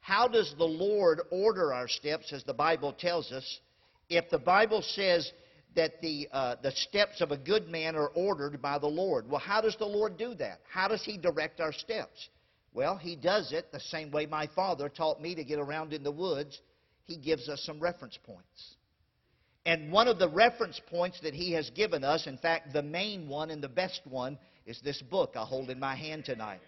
How 0.00 0.26
does 0.26 0.54
the 0.58 0.64
Lord 0.64 1.20
order 1.30 1.72
our 1.72 1.88
steps, 1.88 2.32
as 2.32 2.42
the 2.44 2.54
Bible 2.54 2.92
tells 2.92 3.30
us? 3.30 3.60
If 4.08 4.28
the 4.30 4.38
Bible 4.38 4.82
says 4.82 5.30
that 5.76 6.00
the, 6.02 6.28
uh, 6.32 6.56
the 6.62 6.72
steps 6.72 7.20
of 7.20 7.30
a 7.30 7.36
good 7.36 7.68
man 7.68 7.94
are 7.94 8.08
ordered 8.08 8.60
by 8.60 8.78
the 8.78 8.88
Lord. 8.88 9.30
Well, 9.30 9.38
how 9.38 9.60
does 9.60 9.76
the 9.76 9.86
Lord 9.86 10.16
do 10.16 10.34
that? 10.34 10.60
How 10.68 10.88
does 10.88 11.04
He 11.04 11.16
direct 11.16 11.60
our 11.60 11.72
steps? 11.72 12.28
Well, 12.74 12.96
He 12.96 13.14
does 13.14 13.52
it 13.52 13.70
the 13.70 13.80
same 13.80 14.10
way 14.10 14.26
my 14.26 14.48
father 14.48 14.88
taught 14.88 15.22
me 15.22 15.36
to 15.36 15.44
get 15.44 15.60
around 15.60 15.92
in 15.92 16.02
the 16.02 16.10
woods 16.10 16.60
he 17.08 17.16
gives 17.16 17.48
us 17.48 17.62
some 17.64 17.80
reference 17.80 18.18
points. 18.24 18.76
And 19.66 19.90
one 19.90 20.06
of 20.06 20.18
the 20.18 20.28
reference 20.28 20.80
points 20.88 21.18
that 21.22 21.34
he 21.34 21.52
has 21.52 21.70
given 21.70 22.04
us, 22.04 22.26
in 22.26 22.38
fact, 22.38 22.72
the 22.72 22.82
main 22.82 23.28
one 23.28 23.50
and 23.50 23.62
the 23.62 23.68
best 23.68 24.02
one, 24.04 24.38
is 24.66 24.80
this 24.82 25.02
book 25.02 25.32
I 25.34 25.44
hold 25.44 25.70
in 25.70 25.80
my 25.80 25.96
hand 25.96 26.26
tonight. 26.26 26.60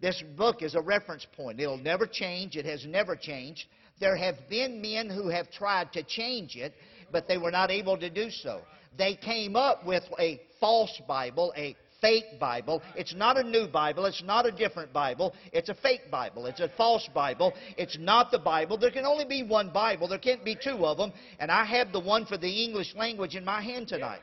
This 0.00 0.22
book 0.36 0.62
is 0.62 0.74
a 0.74 0.80
reference 0.80 1.26
point. 1.36 1.60
It'll 1.60 1.78
never 1.78 2.06
change. 2.06 2.56
It 2.56 2.66
has 2.66 2.84
never 2.84 3.14
changed. 3.14 3.66
There 4.00 4.16
have 4.16 4.36
been 4.48 4.82
men 4.82 5.08
who 5.08 5.28
have 5.28 5.50
tried 5.50 5.92
to 5.92 6.02
change 6.02 6.56
it, 6.56 6.74
but 7.12 7.28
they 7.28 7.38
were 7.38 7.50
not 7.50 7.70
able 7.70 7.96
to 7.98 8.10
do 8.10 8.30
so. 8.30 8.62
They 8.98 9.14
came 9.14 9.54
up 9.54 9.86
with 9.86 10.02
a 10.18 10.40
false 10.58 11.00
Bible, 11.06 11.52
a 11.56 11.76
fake 12.00 12.38
Bible. 12.38 12.82
It's 12.96 13.14
not 13.14 13.36
a 13.36 13.42
new 13.42 13.66
Bible. 13.66 14.06
It's 14.06 14.22
not 14.22 14.46
a 14.46 14.52
different 14.52 14.92
Bible. 14.92 15.34
It's 15.52 15.68
a 15.68 15.74
fake 15.74 16.10
Bible. 16.10 16.46
It's 16.46 16.60
a 16.60 16.70
false 16.76 17.08
Bible. 17.14 17.52
It's 17.76 17.98
not 17.98 18.30
the 18.30 18.38
Bible. 18.38 18.78
There 18.78 18.90
can 18.90 19.06
only 19.06 19.24
be 19.24 19.42
one 19.42 19.70
Bible. 19.70 20.08
There 20.08 20.18
can't 20.18 20.44
be 20.44 20.56
two 20.56 20.84
of 20.86 20.96
them. 20.96 21.12
And 21.38 21.50
I 21.50 21.64
have 21.64 21.92
the 21.92 22.00
one 22.00 22.26
for 22.26 22.36
the 22.36 22.64
English 22.64 22.94
language 22.94 23.36
in 23.36 23.44
my 23.44 23.62
hand 23.62 23.88
tonight. 23.88 24.20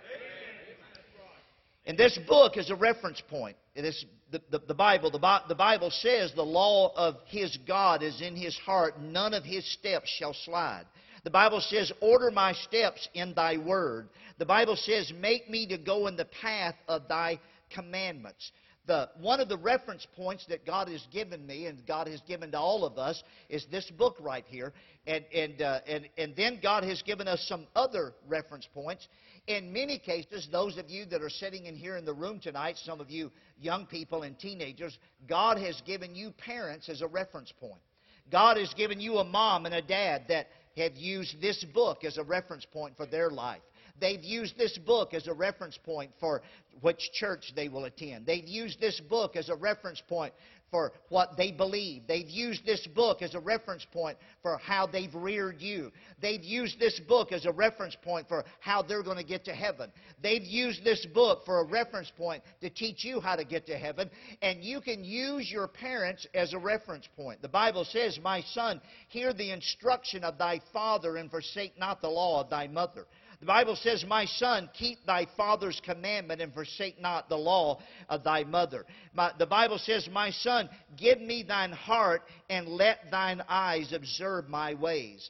And 1.86 1.98
this 1.98 2.20
book 2.28 2.58
is 2.58 2.70
a 2.70 2.76
reference 2.76 3.22
point. 3.30 3.56
It 3.74 3.86
is 3.86 4.06
the, 4.32 4.42
the, 4.52 4.60
the 4.60 4.74
Bible. 4.74 5.10
The, 5.10 5.42
the 5.48 5.56
Bible 5.56 5.90
says 5.90 6.34
the 6.36 6.42
law 6.42 6.92
of 6.96 7.16
his 7.28 7.58
God 7.66 8.04
is 8.04 8.22
in 8.22 8.36
his 8.36 8.58
heart. 8.58 9.00
None 9.00 9.34
of 9.34 9.44
his 9.44 9.66
steps 9.72 10.10
shall 10.20 10.34
slide. 10.34 10.86
The 11.24 11.32
Bible 11.32 11.62
says, 11.62 11.92
Order 12.02 12.32
my 12.32 12.54
steps 12.54 13.08
in 13.14 13.34
thy 13.34 13.58
word. 13.58 14.10
The 14.38 14.46
Bible 14.46 14.76
says, 14.76 15.12
Make 15.18 15.50
me 15.50 15.66
to 15.68 15.78
go 15.78 16.08
in 16.08 16.18
the 16.18 16.28
path 16.42 16.76
of 16.88 17.08
thy 17.08 17.40
commandments. 17.70 18.52
the, 18.88 19.10
one 19.20 19.40
of 19.40 19.50
the 19.50 19.58
reference 19.58 20.08
points 20.16 20.46
that 20.48 20.66
God 20.66 20.90
has 20.90 21.06
given 21.12 21.46
me 21.46 21.66
and 21.68 21.86
God 21.86 22.08
has 22.08 22.22
given 22.22 22.52
to 22.52 22.58
all 22.58 22.86
of 22.86 22.98
us 22.98 23.22
is 23.50 23.66
this 23.70 23.90
book 23.92 24.16
right 24.20 24.46
here. 24.48 24.74
And, 25.06 25.26
and, 25.34 25.62
uh, 25.62 25.80
and, 25.88 26.10
and 26.18 26.36
then 26.36 26.60
God 26.62 26.84
has 26.84 27.02
given 27.02 27.28
us 27.28 27.46
some 27.48 27.68
other 27.76 28.14
reference 28.28 28.68
points. 28.74 29.08
In 29.48 29.72
many 29.72 29.98
cases, 29.98 30.48
those 30.52 30.78
of 30.78 30.90
you 30.90 31.06
that 31.06 31.22
are 31.22 31.30
sitting 31.30 31.66
in 31.66 31.76
here 31.76 31.98
in 31.98 32.06
the 32.06 32.14
room 32.14 32.40
tonight, 32.40 32.76
some 32.84 33.00
of 33.00 33.10
you 33.10 33.32
young 33.60 33.86
people 33.86 34.24
and 34.24 34.38
teenagers, 34.38 34.98
God 35.28 35.58
has 35.58 35.82
given 35.86 36.16
you 36.16 36.32
parents 36.32 36.90
as 36.90 37.02
a 37.02 37.08
reference 37.08 37.54
point. 37.60 37.82
God 38.30 38.58
has 38.58 38.74
given 38.74 39.00
you 39.00 39.18
a 39.18 39.24
mom 39.24 39.66
and 39.66 39.76
a 39.76 39.82
dad 39.82 40.24
that 40.28 40.48
have 40.76 40.96
used 40.96 41.40
this 41.42 41.64
book 41.74 42.04
as 42.04 42.18
a 42.18 42.24
reference 42.24 42.66
point 42.66 42.98
for 42.98 43.06
their 43.06 43.30
life. 43.30 43.62
They've 44.00 44.24
used 44.24 44.58
this 44.58 44.77
book 44.77 45.13
as 45.13 45.27
a 45.27 45.34
reference 45.34 45.77
point 45.77 46.12
for 46.20 46.42
which 46.82 47.12
church 47.13 47.54
they 47.56 47.70
will 47.70 47.86
attend. 47.86 48.25
They've 48.25 48.48
used 48.48 48.80
this 48.80 49.00
book 49.00 49.36
as 49.36 49.50
a 49.50 49.56
reference 49.56 50.01
point 50.08 50.34
for 50.70 50.92
what 51.10 51.38
they 51.38 51.51
believe. 51.51 52.04
They've 52.08 52.30
used 52.30 52.66
this 52.66 52.86
book 52.88 53.22
as 53.22 53.36
a 53.36 53.39
reference 53.39 53.86
point 53.94 54.18
for 54.42 54.58
how 54.58 54.86
they've 54.86 55.13
reared 55.13 55.62
you. 55.62 55.92
They've 56.22 56.44
used 56.44 56.80
this 56.80 57.00
book 57.08 57.32
as 57.32 57.46
a 57.46 57.51
reference 57.51 57.96
point 58.04 58.27
for 58.27 58.44
how 58.60 58.82
they're 58.82 59.04
going 59.04 59.18
to 59.18 59.24
get 59.24 59.46
to 59.46 59.54
heaven. 59.54 59.92
They've 60.22 60.44
used 60.44 60.84
this 60.84 61.06
book 61.13 61.46
for 61.46 61.62
a 61.62 61.66
reference 61.66 62.12
point 62.18 62.44
to 62.62 62.70
teach 62.70 63.06
you 63.06 63.22
how 63.22 63.36
to 63.36 63.46
get 63.46 63.66
to 63.68 63.77
heaven. 63.77 64.10
And 64.42 64.63
you 64.63 64.82
can 64.82 65.04
use 65.04 65.50
your 65.50 65.68
parents 65.68 66.27
as 66.34 66.54
a 66.54 66.60
reference 66.60 67.08
point. 67.16 67.42
The 67.42 67.48
Bible 67.48 67.86
says, 67.86 68.20
My 68.22 68.42
son, 68.51 68.82
hear 69.08 69.34
the 69.34 69.51
instruction 69.51 70.24
of 70.24 70.38
thy 70.38 70.62
father 70.74 71.18
and 71.18 71.32
forsake 71.32 71.80
not 71.80 72.01
the 72.01 72.10
law 72.10 72.42
of 72.42 72.50
thy 72.50 72.68
mother. 72.68 73.06
The 73.39 73.46
Bible 73.46 73.75
says, 73.75 74.03
My 74.08 74.25
son, 74.25 74.70
keep 74.74 75.06
thy 75.06 75.27
father's 75.38 75.79
commandment 75.84 76.41
and 76.41 76.53
forsake 76.53 77.00
not 77.00 77.29
the 77.29 77.38
law 77.38 77.79
of 78.10 78.24
thy 78.24 78.44
mother. 78.44 78.86
My, 79.13 79.32
the 79.38 79.46
Bible 79.46 79.77
says, 79.77 80.10
My 80.12 80.32
son, 80.32 80.70
give 80.98 81.22
me 81.22 81.44
thine 81.44 81.72
heart 81.72 82.24
and 82.50 82.67
let 82.67 83.12
thine 83.12 83.44
eyes 83.48 83.94
observe 83.94 84.50
my 84.50 84.74
ways. 84.74 85.29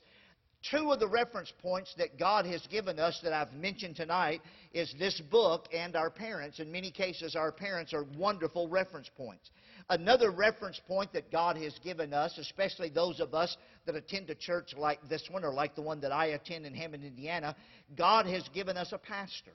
Two 0.71 0.91
of 0.91 0.99
the 0.99 1.07
reference 1.07 1.51
points 1.61 1.93
that 1.97 2.17
God 2.17 2.45
has 2.45 2.65
given 2.67 2.97
us 2.97 3.19
that 3.23 3.33
I've 3.33 3.53
mentioned 3.53 3.95
tonight 3.95 4.41
is 4.73 4.93
this 4.97 5.21
book 5.29 5.67
and 5.73 5.95
our 5.95 6.09
parents. 6.09 6.59
In 6.59 6.71
many 6.71 6.91
cases, 6.91 7.35
our 7.35 7.51
parents 7.51 7.93
are 7.93 8.05
wonderful 8.17 8.67
reference 8.67 9.09
points. 9.15 9.49
Another 9.89 10.31
reference 10.31 10.81
point 10.85 11.13
that 11.13 11.31
God 11.31 11.55
has 11.57 11.77
given 11.81 12.13
us, 12.13 12.37
especially 12.37 12.89
those 12.89 13.21
of 13.21 13.33
us 13.33 13.55
that 13.85 13.95
attend 13.95 14.29
a 14.29 14.35
church 14.35 14.73
like 14.77 14.99
this 15.07 15.27
one 15.31 15.45
or 15.45 15.53
like 15.53 15.75
the 15.75 15.81
one 15.81 16.01
that 16.01 16.11
I 16.11 16.27
attend 16.27 16.65
in 16.65 16.73
Hammond, 16.73 17.05
Indiana, 17.05 17.55
God 17.95 18.25
has 18.25 18.47
given 18.53 18.75
us 18.75 18.91
a 18.91 18.97
pastor. 18.97 19.53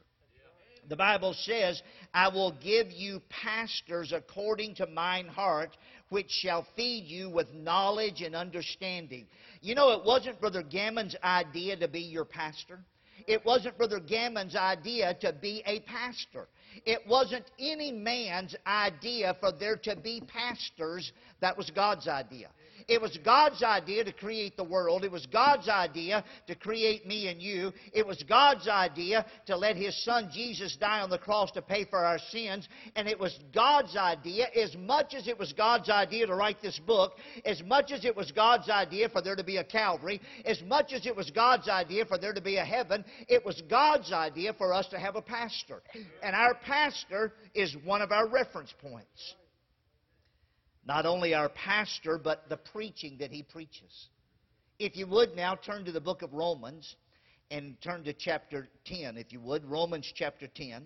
The 0.88 0.96
Bible 0.96 1.34
says, 1.34 1.80
I 2.12 2.28
will 2.28 2.52
give 2.62 2.90
you 2.90 3.20
pastors 3.28 4.12
according 4.12 4.76
to 4.76 4.86
mine 4.86 5.28
heart, 5.28 5.76
which 6.08 6.30
shall 6.30 6.66
feed 6.74 7.04
you 7.04 7.30
with 7.30 7.52
knowledge 7.54 8.20
and 8.22 8.34
understanding. 8.34 9.26
You 9.60 9.74
know, 9.74 9.92
it 9.92 10.04
wasn't 10.04 10.40
Brother 10.40 10.62
Gammon's 10.62 11.14
idea 11.22 11.76
to 11.76 11.88
be 11.88 12.00
your 12.00 12.24
pastor. 12.24 12.80
It 13.26 13.44
wasn't 13.44 13.78
Brother 13.78 14.00
Gammon's 14.00 14.56
idea 14.56 15.14
to 15.20 15.32
be 15.32 15.62
a 15.66 15.80
pastor. 15.80 16.48
It 16.84 17.00
wasn't 17.06 17.44
any 17.58 17.92
man's 17.92 18.56
idea 18.66 19.36
for 19.40 19.52
there 19.52 19.76
to 19.76 19.96
be 19.96 20.22
pastors. 20.26 21.12
That 21.40 21.56
was 21.56 21.70
God's 21.70 22.08
idea. 22.08 22.48
It 22.88 23.00
was 23.00 23.18
God's 23.24 23.62
idea 23.62 24.04
to 24.04 24.12
create 24.12 24.56
the 24.56 24.64
world. 24.64 25.04
It 25.04 25.10
was 25.10 25.26
God's 25.26 25.68
idea 25.68 26.24
to 26.46 26.54
create 26.54 27.06
me 27.06 27.28
and 27.28 27.40
you. 27.40 27.72
It 27.92 28.06
was 28.06 28.22
God's 28.28 28.68
idea 28.68 29.26
to 29.46 29.56
let 29.56 29.76
His 29.76 30.02
Son 30.04 30.30
Jesus 30.32 30.76
die 30.80 31.00
on 31.00 31.10
the 31.10 31.18
cross 31.18 31.50
to 31.52 31.62
pay 31.62 31.84
for 31.84 31.98
our 31.98 32.18
sins. 32.30 32.68
And 32.96 33.08
it 33.08 33.18
was 33.18 33.38
God's 33.54 33.96
idea, 33.96 34.46
as 34.54 34.76
much 34.76 35.14
as 35.14 35.28
it 35.28 35.38
was 35.38 35.52
God's 35.52 35.88
idea 35.88 36.26
to 36.26 36.34
write 36.34 36.60
this 36.62 36.78
book, 36.86 37.12
as 37.44 37.62
much 37.64 37.92
as 37.92 38.04
it 38.04 38.16
was 38.16 38.32
God's 38.32 38.68
idea 38.68 39.08
for 39.08 39.22
there 39.22 39.36
to 39.36 39.44
be 39.44 39.56
a 39.56 39.64
Calvary, 39.64 40.20
as 40.44 40.62
much 40.62 40.92
as 40.92 41.06
it 41.06 41.16
was 41.16 41.30
God's 41.30 41.68
idea 41.68 42.04
for 42.04 42.18
there 42.18 42.32
to 42.32 42.40
be 42.40 42.56
a 42.56 42.64
heaven, 42.64 43.04
it 43.28 43.44
was 43.44 43.62
God's 43.68 44.12
idea 44.12 44.52
for 44.52 44.72
us 44.72 44.86
to 44.88 44.98
have 44.98 45.16
a 45.16 45.22
pastor. 45.22 45.82
And 46.22 46.34
our 46.34 46.54
pastor 46.54 47.32
is 47.54 47.76
one 47.84 48.02
of 48.02 48.12
our 48.12 48.28
reference 48.28 48.72
points. 48.80 49.34
Not 50.84 51.06
only 51.06 51.34
our 51.34 51.48
pastor, 51.48 52.18
but 52.18 52.48
the 52.48 52.56
preaching 52.56 53.16
that 53.18 53.30
he 53.30 53.42
preaches. 53.42 54.08
If 54.78 54.96
you 54.96 55.06
would 55.06 55.36
now 55.36 55.54
turn 55.54 55.84
to 55.84 55.92
the 55.92 56.00
book 56.00 56.22
of 56.22 56.32
Romans 56.32 56.96
and 57.50 57.80
turn 57.80 58.02
to 58.04 58.12
chapter 58.12 58.68
10, 58.86 59.16
if 59.16 59.32
you 59.32 59.40
would. 59.40 59.64
Romans 59.64 60.10
chapter 60.14 60.48
10. 60.48 60.84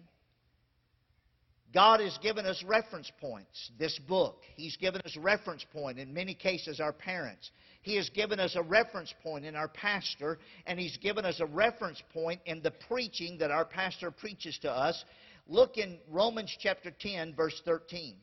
God 1.72 2.00
has 2.00 2.16
given 2.18 2.46
us 2.46 2.62
reference 2.66 3.10
points, 3.20 3.70
this 3.78 3.98
book. 4.08 4.42
He's 4.56 4.76
given 4.76 5.00
us 5.02 5.16
reference 5.16 5.64
point, 5.72 5.98
in 5.98 6.12
many 6.14 6.34
cases, 6.34 6.80
our 6.80 6.92
parents. 6.92 7.50
He 7.82 7.96
has 7.96 8.08
given 8.10 8.40
us 8.40 8.56
a 8.56 8.62
reference 8.62 9.12
point 9.22 9.44
in 9.44 9.54
our 9.54 9.68
pastor, 9.68 10.38
and 10.66 10.78
He's 10.78 10.96
given 10.96 11.24
us 11.24 11.40
a 11.40 11.46
reference 11.46 12.02
point 12.12 12.40
in 12.46 12.62
the 12.62 12.72
preaching 12.88 13.38
that 13.38 13.50
our 13.50 13.64
pastor 13.64 14.10
preaches 14.10 14.58
to 14.62 14.70
us. 14.70 15.04
Look 15.48 15.76
in 15.76 15.98
Romans 16.08 16.54
chapter 16.58 16.90
10, 16.90 17.34
verse 17.34 17.60
13. 17.64 18.16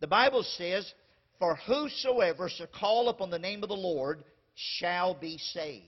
The 0.00 0.06
Bible 0.06 0.42
says, 0.42 0.92
For 1.38 1.56
whosoever 1.56 2.48
shall 2.48 2.66
call 2.66 3.08
upon 3.08 3.30
the 3.30 3.38
name 3.38 3.62
of 3.62 3.68
the 3.68 3.76
Lord 3.76 4.24
shall 4.54 5.14
be 5.14 5.38
saved. 5.38 5.84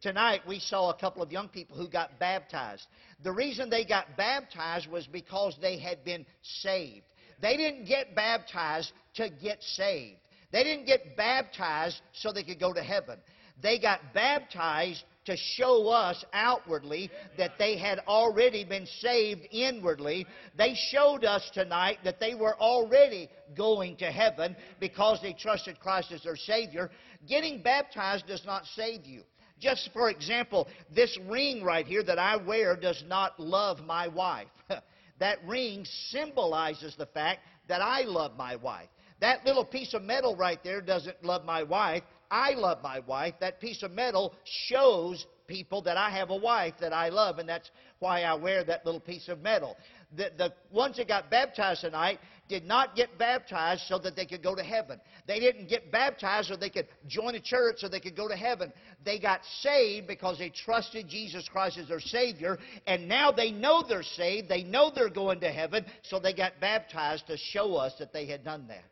Tonight 0.00 0.42
we 0.46 0.60
saw 0.60 0.90
a 0.90 0.96
couple 0.96 1.22
of 1.22 1.32
young 1.32 1.48
people 1.48 1.76
who 1.76 1.88
got 1.88 2.20
baptized. 2.20 2.86
The 3.24 3.32
reason 3.32 3.68
they 3.68 3.84
got 3.84 4.16
baptized 4.16 4.88
was 4.88 5.06
because 5.08 5.56
they 5.60 5.76
had 5.78 6.04
been 6.04 6.24
saved. 6.42 7.04
They 7.40 7.56
didn't 7.56 7.86
get 7.86 8.14
baptized 8.14 8.92
to 9.14 9.28
get 9.28 9.62
saved. 9.62 10.18
They 10.52 10.62
didn't 10.62 10.86
get 10.86 11.16
baptized 11.16 12.00
so 12.12 12.32
they 12.32 12.44
could 12.44 12.60
go 12.60 12.72
to 12.72 12.82
heaven. 12.82 13.18
They 13.60 13.78
got 13.80 14.14
baptized 14.14 15.02
to 15.28 15.36
show 15.36 15.88
us 15.88 16.24
outwardly 16.32 17.10
that 17.36 17.58
they 17.58 17.76
had 17.76 17.98
already 18.08 18.64
been 18.64 18.86
saved 18.86 19.42
inwardly. 19.50 20.26
They 20.56 20.74
showed 20.90 21.22
us 21.22 21.50
tonight 21.52 21.98
that 22.02 22.18
they 22.18 22.34
were 22.34 22.58
already 22.58 23.28
going 23.54 23.96
to 23.98 24.10
heaven 24.10 24.56
because 24.80 25.20
they 25.20 25.34
trusted 25.34 25.80
Christ 25.80 26.12
as 26.12 26.22
their 26.22 26.34
Savior. 26.34 26.90
Getting 27.28 27.62
baptized 27.62 28.26
does 28.26 28.42
not 28.46 28.64
save 28.74 29.04
you. 29.04 29.22
Just 29.60 29.90
for 29.92 30.08
example, 30.08 30.66
this 30.94 31.18
ring 31.28 31.62
right 31.62 31.86
here 31.86 32.02
that 32.04 32.18
I 32.18 32.36
wear 32.36 32.74
does 32.74 33.04
not 33.06 33.38
love 33.38 33.80
my 33.80 34.08
wife. 34.08 34.48
that 35.18 35.44
ring 35.46 35.84
symbolizes 36.08 36.96
the 36.96 37.06
fact 37.06 37.40
that 37.68 37.82
I 37.82 38.02
love 38.02 38.34
my 38.38 38.56
wife. 38.56 38.88
That 39.20 39.44
little 39.44 39.64
piece 39.64 39.92
of 39.92 40.02
metal 40.02 40.36
right 40.36 40.62
there 40.64 40.80
doesn't 40.80 41.22
love 41.22 41.44
my 41.44 41.64
wife. 41.64 42.04
I 42.30 42.52
love 42.52 42.82
my 42.82 43.00
wife. 43.00 43.34
That 43.40 43.60
piece 43.60 43.82
of 43.82 43.92
metal 43.92 44.34
shows 44.44 45.26
people 45.46 45.82
that 45.82 45.96
I 45.96 46.10
have 46.10 46.30
a 46.30 46.36
wife 46.36 46.74
that 46.80 46.92
I 46.92 47.08
love, 47.08 47.38
and 47.38 47.48
that's 47.48 47.70
why 47.98 48.22
I 48.22 48.34
wear 48.34 48.62
that 48.64 48.84
little 48.84 49.00
piece 49.00 49.28
of 49.28 49.40
metal. 49.40 49.76
The, 50.16 50.30
the 50.36 50.52
ones 50.70 50.96
that 50.98 51.08
got 51.08 51.30
baptized 51.30 51.80
tonight 51.80 52.18
did 52.48 52.64
not 52.64 52.94
get 52.94 53.18
baptized 53.18 53.82
so 53.88 53.98
that 53.98 54.14
they 54.14 54.24
could 54.26 54.42
go 54.42 54.54
to 54.54 54.62
heaven. 54.62 55.00
They 55.26 55.40
didn't 55.40 55.68
get 55.68 55.90
baptized 55.90 56.48
so 56.48 56.56
they 56.56 56.70
could 56.70 56.86
join 57.06 57.34
a 57.34 57.40
church 57.40 57.76
so 57.78 57.88
they 57.88 58.00
could 58.00 58.16
go 58.16 58.28
to 58.28 58.36
heaven. 58.36 58.72
They 59.04 59.18
got 59.18 59.40
saved 59.60 60.06
because 60.06 60.38
they 60.38 60.50
trusted 60.50 61.08
Jesus 61.08 61.48
Christ 61.48 61.78
as 61.78 61.88
their 61.88 62.00
Savior, 62.00 62.58
and 62.86 63.08
now 63.08 63.32
they 63.32 63.50
know 63.50 63.82
they're 63.86 64.02
saved. 64.02 64.48
They 64.48 64.62
know 64.62 64.90
they're 64.94 65.10
going 65.10 65.40
to 65.40 65.50
heaven, 65.50 65.84
so 66.02 66.18
they 66.18 66.34
got 66.34 66.60
baptized 66.60 67.26
to 67.26 67.36
show 67.36 67.74
us 67.76 67.94
that 67.98 68.12
they 68.12 68.26
had 68.26 68.44
done 68.44 68.68
that. 68.68 68.84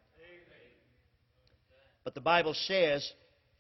But 2.05 2.14
the 2.14 2.20
Bible 2.20 2.55
says 2.55 3.11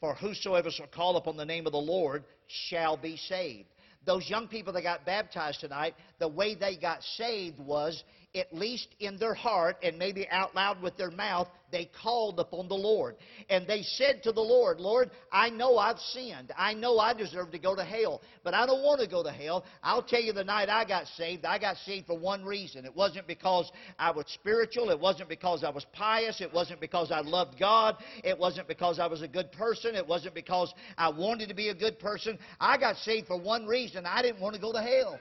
for 0.00 0.14
whosoever 0.14 0.70
shall 0.70 0.86
call 0.86 1.16
upon 1.16 1.36
the 1.36 1.44
name 1.44 1.66
of 1.66 1.72
the 1.72 1.78
Lord 1.78 2.24
shall 2.68 2.96
be 2.96 3.16
saved. 3.16 3.68
Those 4.04 4.28
young 4.30 4.46
people 4.46 4.72
that 4.72 4.82
got 4.82 5.04
baptized 5.04 5.60
tonight, 5.60 5.94
the 6.18 6.28
way 6.28 6.54
they 6.54 6.76
got 6.76 7.02
saved 7.02 7.58
was 7.58 8.04
at 8.36 8.54
least 8.54 8.88
in 9.00 9.18
their 9.18 9.34
heart 9.34 9.78
and 9.82 9.98
maybe 9.98 10.28
out 10.28 10.54
loud 10.54 10.82
with 10.82 10.96
their 10.96 11.10
mouth, 11.10 11.48
they 11.72 11.90
called 12.02 12.38
upon 12.38 12.68
the 12.68 12.74
Lord. 12.74 13.16
And 13.50 13.66
they 13.66 13.82
said 13.82 14.22
to 14.22 14.32
the 14.32 14.40
Lord, 14.40 14.78
Lord, 14.78 15.10
I 15.32 15.50
know 15.50 15.78
I've 15.78 15.98
sinned. 15.98 16.52
I 16.56 16.74
know 16.74 16.98
I 16.98 17.12
deserve 17.12 17.50
to 17.52 17.58
go 17.58 17.74
to 17.74 17.84
hell, 17.84 18.22
but 18.44 18.54
I 18.54 18.66
don't 18.66 18.82
want 18.82 19.00
to 19.00 19.08
go 19.08 19.22
to 19.22 19.32
hell. 19.32 19.64
I'll 19.82 20.02
tell 20.02 20.20
you 20.20 20.32
the 20.32 20.44
night 20.44 20.68
I 20.68 20.84
got 20.84 21.06
saved, 21.16 21.44
I 21.44 21.58
got 21.58 21.76
saved 21.78 22.06
for 22.06 22.18
one 22.18 22.44
reason. 22.44 22.84
It 22.84 22.94
wasn't 22.94 23.26
because 23.26 23.70
I 23.98 24.10
was 24.10 24.26
spiritual. 24.28 24.90
It 24.90 25.00
wasn't 25.00 25.28
because 25.28 25.64
I 25.64 25.70
was 25.70 25.84
pious. 25.92 26.40
It 26.40 26.52
wasn't 26.52 26.80
because 26.80 27.10
I 27.10 27.20
loved 27.20 27.58
God. 27.58 27.96
It 28.22 28.38
wasn't 28.38 28.68
because 28.68 28.98
I 29.00 29.06
was 29.06 29.22
a 29.22 29.28
good 29.28 29.50
person. 29.52 29.94
It 29.94 30.06
wasn't 30.06 30.34
because 30.34 30.72
I 30.96 31.10
wanted 31.10 31.48
to 31.48 31.54
be 31.54 31.70
a 31.70 31.74
good 31.74 31.98
person. 31.98 32.38
I 32.60 32.78
got 32.78 32.96
saved 32.96 33.26
for 33.26 33.40
one 33.40 33.66
reason. 33.66 34.06
I 34.06 34.22
didn't 34.22 34.40
want 34.40 34.54
to 34.54 34.60
go 34.60 34.72
to 34.72 34.82
hell. 34.82 35.18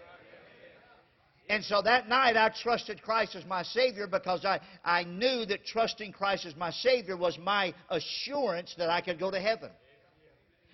And 1.47 1.63
so 1.63 1.81
that 1.84 2.10
night 2.10 2.36
I 2.36 2.49
trusted 2.63 3.01
Christ 3.03 3.36
as 3.36 3.45
my 3.45 3.62
Savior 3.62 4.08
because 4.08 4.43
I, 4.45 4.60
I 4.84 5.03
knew 5.03 5.45
that 5.45 5.65
trusting 5.65 6.12
Christ 6.12 6.45
as 6.45 6.55
my 6.55 6.71
Savior 6.71 7.15
was 7.15 7.38
my 7.38 7.73
assurance 7.89 8.73
that 8.77 8.89
I 8.89 9.01
could 9.01 9.19
go 9.19 9.29
to 9.29 9.39
heaven. 9.39 9.69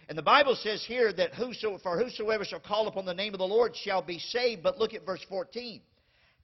And 0.07 0.17
the 0.17 0.23
Bible 0.23 0.55
says 0.55 0.84
here 0.86 1.12
that 1.13 1.34
whoso, 1.34 1.77
for 1.77 1.97
whosoever 1.97 2.45
shall 2.45 2.60
call 2.60 2.88
upon 2.88 3.05
the 3.05 3.13
name 3.13 3.34
of 3.34 3.39
the 3.39 3.47
Lord 3.47 3.75
shall 3.75 4.01
be 4.01 4.19
saved. 4.19 4.63
But 4.63 4.77
look 4.77 4.93
at 4.93 5.05
verse 5.05 5.23
14. 5.29 5.81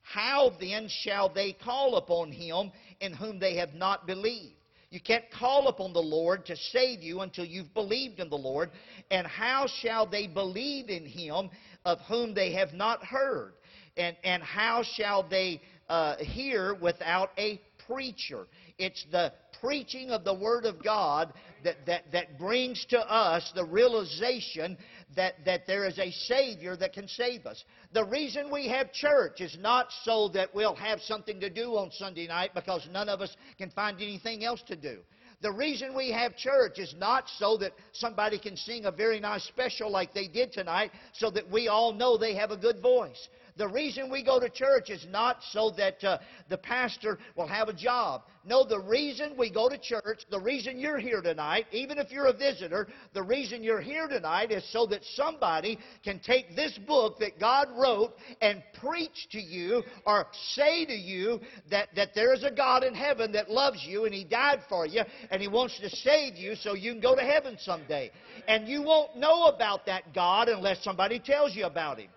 How 0.02 0.52
then 0.58 0.88
shall 0.88 1.28
they 1.28 1.52
call 1.52 1.96
upon 1.96 2.32
him 2.32 2.70
in 3.00 3.12
whom 3.12 3.38
they 3.38 3.56
have 3.56 3.74
not 3.74 4.06
believed? 4.06 4.54
You 4.90 5.00
can't 5.00 5.30
call 5.30 5.68
upon 5.68 5.92
the 5.92 6.00
Lord 6.00 6.46
to 6.46 6.56
save 6.56 7.02
you 7.02 7.20
until 7.20 7.44
you've 7.44 7.74
believed 7.74 8.20
in 8.20 8.30
the 8.30 8.38
Lord. 8.38 8.70
And 9.10 9.26
how 9.26 9.66
shall 9.82 10.06
they 10.06 10.26
believe 10.26 10.88
in 10.88 11.04
him 11.04 11.50
of 11.84 11.98
whom 12.08 12.32
they 12.32 12.52
have 12.52 12.72
not 12.72 13.04
heard? 13.04 13.52
And, 13.98 14.16
and 14.24 14.42
how 14.42 14.82
shall 14.82 15.28
they 15.28 15.60
uh, 15.88 16.16
hear 16.16 16.74
without 16.74 17.30
a 17.36 17.60
preacher? 17.86 18.46
It's 18.78 19.04
the 19.10 19.32
preaching 19.60 20.10
of 20.10 20.24
the 20.24 20.34
Word 20.34 20.64
of 20.64 20.82
God 20.82 21.32
that, 21.64 21.84
that, 21.86 22.12
that 22.12 22.38
brings 22.38 22.84
to 22.90 22.98
us 22.98 23.50
the 23.54 23.64
realization 23.64 24.78
that, 25.16 25.34
that 25.44 25.66
there 25.66 25.84
is 25.86 25.98
a 25.98 26.12
Savior 26.12 26.76
that 26.76 26.92
can 26.92 27.08
save 27.08 27.44
us. 27.44 27.64
The 27.92 28.04
reason 28.04 28.52
we 28.52 28.68
have 28.68 28.92
church 28.92 29.40
is 29.40 29.56
not 29.60 29.88
so 30.04 30.28
that 30.28 30.54
we'll 30.54 30.76
have 30.76 31.00
something 31.00 31.40
to 31.40 31.50
do 31.50 31.76
on 31.76 31.90
Sunday 31.90 32.28
night 32.28 32.50
because 32.54 32.86
none 32.92 33.08
of 33.08 33.20
us 33.20 33.34
can 33.56 33.70
find 33.70 33.96
anything 34.00 34.44
else 34.44 34.62
to 34.68 34.76
do. 34.76 34.98
The 35.40 35.52
reason 35.52 35.94
we 35.94 36.10
have 36.10 36.36
church 36.36 36.80
is 36.80 36.94
not 36.98 37.28
so 37.38 37.56
that 37.58 37.72
somebody 37.92 38.38
can 38.38 38.56
sing 38.56 38.86
a 38.86 38.90
very 38.90 39.20
nice 39.20 39.44
special 39.44 39.88
like 39.88 40.12
they 40.12 40.26
did 40.26 40.52
tonight 40.52 40.90
so 41.12 41.30
that 41.30 41.48
we 41.48 41.68
all 41.68 41.92
know 41.92 42.18
they 42.18 42.34
have 42.34 42.50
a 42.50 42.56
good 42.56 42.80
voice. 42.80 43.28
The 43.56 43.68
reason 43.68 44.10
we 44.10 44.22
go 44.22 44.40
to 44.40 44.48
church 44.48 44.90
is 44.90 45.06
not 45.10 45.38
so 45.50 45.70
that 45.76 46.02
uh, 46.02 46.18
the 46.48 46.58
pastor 46.58 47.18
will 47.36 47.46
have 47.46 47.68
a 47.68 47.72
job. 47.72 48.22
No, 48.48 48.64
the 48.64 48.80
reason 48.80 49.34
we 49.36 49.50
go 49.50 49.68
to 49.68 49.76
church, 49.76 50.22
the 50.30 50.40
reason 50.40 50.78
you're 50.78 50.98
here 50.98 51.20
tonight, 51.20 51.66
even 51.70 51.98
if 51.98 52.10
you're 52.10 52.28
a 52.28 52.32
visitor, 52.32 52.88
the 53.12 53.22
reason 53.22 53.62
you're 53.62 53.82
here 53.82 54.08
tonight 54.08 54.50
is 54.50 54.64
so 54.72 54.86
that 54.86 55.04
somebody 55.16 55.78
can 56.02 56.18
take 56.18 56.56
this 56.56 56.78
book 56.86 57.18
that 57.18 57.38
God 57.38 57.68
wrote 57.76 58.14
and 58.40 58.62
preach 58.80 59.28
to 59.32 59.38
you 59.38 59.82
or 60.06 60.28
say 60.54 60.86
to 60.86 60.94
you 60.94 61.40
that, 61.70 61.94
that 61.94 62.14
there 62.14 62.32
is 62.32 62.42
a 62.42 62.50
God 62.50 62.84
in 62.84 62.94
heaven 62.94 63.32
that 63.32 63.50
loves 63.50 63.84
you 63.86 64.06
and 64.06 64.14
He 64.14 64.24
died 64.24 64.60
for 64.66 64.86
you 64.86 65.02
and 65.30 65.42
He 65.42 65.48
wants 65.48 65.78
to 65.80 65.90
save 65.90 66.36
you 66.36 66.54
so 66.54 66.72
you 66.72 66.92
can 66.92 67.02
go 67.02 67.14
to 67.14 67.20
heaven 67.20 67.58
someday. 67.60 68.10
And 68.46 68.66
you 68.66 68.80
won't 68.80 69.14
know 69.14 69.48
about 69.48 69.84
that 69.84 70.14
God 70.14 70.48
unless 70.48 70.82
somebody 70.82 71.18
tells 71.18 71.54
you 71.54 71.66
about 71.66 71.98
Him. 71.98 72.08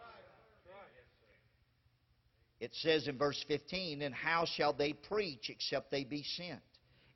It 2.62 2.76
says 2.76 3.08
in 3.08 3.18
verse 3.18 3.44
15, 3.48 4.04
And 4.04 4.14
how 4.14 4.46
shall 4.46 4.72
they 4.72 4.94
preach 4.94 5.50
except 5.50 5.90
they 5.90 6.04
be 6.04 6.24
sent? 6.38 6.62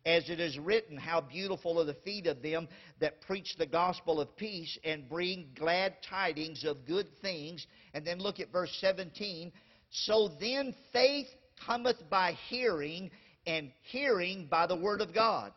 As 0.04 0.28
it 0.30 0.40
is 0.40 0.58
written, 0.58 0.98
How 0.98 1.22
beautiful 1.22 1.80
are 1.80 1.86
the 1.86 1.94
feet 1.94 2.26
of 2.26 2.42
them 2.42 2.68
that 3.00 3.22
preach 3.22 3.56
the 3.56 3.68
gospel 3.68 4.20
of 4.20 4.36
peace 4.36 4.78
and 4.84 5.08
bring 5.08 5.50
glad 5.56 5.98
tidings 6.10 6.66
of 6.66 6.88
good 6.88 7.08
things. 7.22 7.66
And 7.94 8.06
then 8.06 8.18
look 8.18 8.40
at 8.40 8.52
verse 8.52 8.76
17. 8.82 9.52
So 9.92 10.32
then 10.40 10.74
faith 10.92 11.28
cometh 11.64 12.10
by 12.10 12.34
hearing, 12.50 13.12
and 13.46 13.72
hearing 13.84 14.48
by 14.50 14.66
the 14.66 14.76
word 14.76 15.00
of 15.00 15.14
God. 15.14 15.54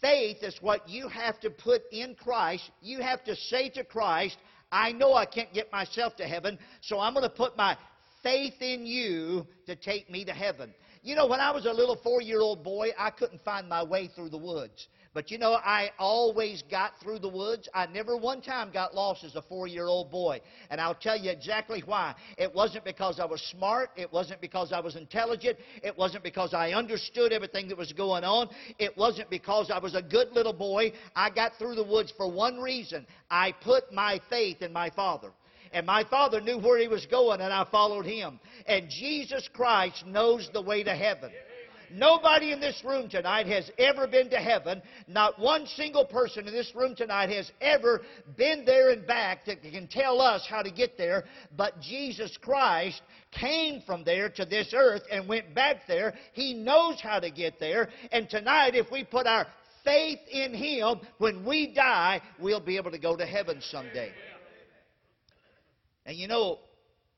Faith 0.00 0.38
is 0.42 0.56
what 0.62 0.88
you 0.88 1.08
have 1.08 1.38
to 1.40 1.50
put 1.50 1.82
in 1.92 2.14
Christ. 2.14 2.70
You 2.80 3.00
have 3.00 3.22
to 3.24 3.36
say 3.36 3.68
to 3.70 3.84
Christ, 3.84 4.38
I 4.72 4.92
know 4.92 5.14
I 5.14 5.26
can't 5.26 5.52
get 5.52 5.70
myself 5.70 6.16
to 6.16 6.24
heaven, 6.24 6.58
so 6.80 6.98
I'm 6.98 7.12
going 7.12 7.22
to 7.22 7.30
put 7.30 7.56
my 7.56 7.76
faith 8.26 8.60
in 8.60 8.84
you 8.84 9.46
to 9.66 9.76
take 9.76 10.10
me 10.10 10.24
to 10.24 10.32
heaven. 10.32 10.74
You 11.04 11.14
know, 11.14 11.28
when 11.28 11.38
I 11.38 11.52
was 11.52 11.64
a 11.64 11.72
little 11.72 11.96
four 12.02 12.20
year 12.20 12.40
old 12.40 12.64
boy, 12.64 12.88
I 12.98 13.10
couldn't 13.10 13.40
find 13.44 13.68
my 13.68 13.84
way 13.84 14.10
through 14.16 14.30
the 14.30 14.36
woods. 14.36 14.88
But 15.14 15.30
you 15.30 15.38
know, 15.38 15.52
I 15.52 15.92
always 15.96 16.64
got 16.68 16.94
through 17.00 17.20
the 17.20 17.28
woods. 17.28 17.68
I 17.72 17.86
never 17.86 18.16
one 18.16 18.42
time 18.42 18.72
got 18.72 18.96
lost 18.96 19.22
as 19.22 19.36
a 19.36 19.42
four 19.42 19.68
year 19.68 19.86
old 19.86 20.10
boy. 20.10 20.40
And 20.70 20.80
I'll 20.80 20.96
tell 20.96 21.16
you 21.16 21.30
exactly 21.30 21.84
why. 21.86 22.16
It 22.36 22.52
wasn't 22.52 22.84
because 22.84 23.20
I 23.20 23.26
was 23.26 23.40
smart. 23.52 23.90
It 23.96 24.12
wasn't 24.12 24.40
because 24.40 24.72
I 24.72 24.80
was 24.80 24.96
intelligent. 24.96 25.56
It 25.84 25.96
wasn't 25.96 26.24
because 26.24 26.52
I 26.52 26.72
understood 26.72 27.32
everything 27.32 27.68
that 27.68 27.78
was 27.78 27.92
going 27.92 28.24
on. 28.24 28.48
It 28.80 28.96
wasn't 28.96 29.30
because 29.30 29.70
I 29.70 29.78
was 29.78 29.94
a 29.94 30.02
good 30.02 30.32
little 30.32 30.52
boy. 30.52 30.92
I 31.14 31.30
got 31.30 31.52
through 31.58 31.76
the 31.76 31.84
woods 31.84 32.12
for 32.16 32.28
one 32.28 32.58
reason 32.58 33.06
I 33.30 33.52
put 33.52 33.92
my 33.92 34.20
faith 34.28 34.62
in 34.62 34.72
my 34.72 34.90
Father. 34.90 35.30
And 35.72 35.86
my 35.86 36.04
father 36.04 36.40
knew 36.40 36.58
where 36.58 36.78
he 36.78 36.88
was 36.88 37.06
going, 37.06 37.40
and 37.40 37.52
I 37.52 37.66
followed 37.70 38.06
him. 38.06 38.40
And 38.66 38.88
Jesus 38.88 39.48
Christ 39.52 40.04
knows 40.06 40.48
the 40.52 40.62
way 40.62 40.82
to 40.82 40.94
heaven. 40.94 41.30
Nobody 41.92 42.52
in 42.52 42.60
this 42.60 42.82
room 42.84 43.08
tonight 43.08 43.46
has 43.46 43.70
ever 43.78 44.06
been 44.06 44.30
to 44.30 44.38
heaven. 44.38 44.82
Not 45.06 45.38
one 45.38 45.66
single 45.66 46.04
person 46.04 46.46
in 46.46 46.52
this 46.52 46.72
room 46.74 46.94
tonight 46.96 47.30
has 47.30 47.50
ever 47.60 48.02
been 48.36 48.64
there 48.64 48.90
and 48.90 49.06
back 49.06 49.44
that 49.46 49.62
can 49.62 49.86
tell 49.88 50.20
us 50.20 50.46
how 50.48 50.62
to 50.62 50.70
get 50.70 50.98
there. 50.98 51.24
But 51.56 51.80
Jesus 51.80 52.36
Christ 52.40 53.00
came 53.30 53.82
from 53.86 54.04
there 54.04 54.28
to 54.30 54.44
this 54.44 54.72
earth 54.74 55.02
and 55.10 55.28
went 55.28 55.54
back 55.54 55.86
there. 55.86 56.14
He 56.32 56.54
knows 56.54 57.00
how 57.00 57.20
to 57.20 57.30
get 57.30 57.60
there. 57.60 57.88
And 58.10 58.28
tonight, 58.28 58.74
if 58.74 58.90
we 58.90 59.04
put 59.04 59.26
our 59.26 59.46
faith 59.84 60.18
in 60.30 60.54
Him, 60.54 61.00
when 61.18 61.44
we 61.44 61.72
die, 61.72 62.20
we'll 62.40 62.60
be 62.60 62.76
able 62.76 62.90
to 62.90 62.98
go 62.98 63.16
to 63.16 63.26
heaven 63.26 63.60
someday. 63.60 64.12
And 66.06 66.16
you 66.16 66.28
know, 66.28 66.60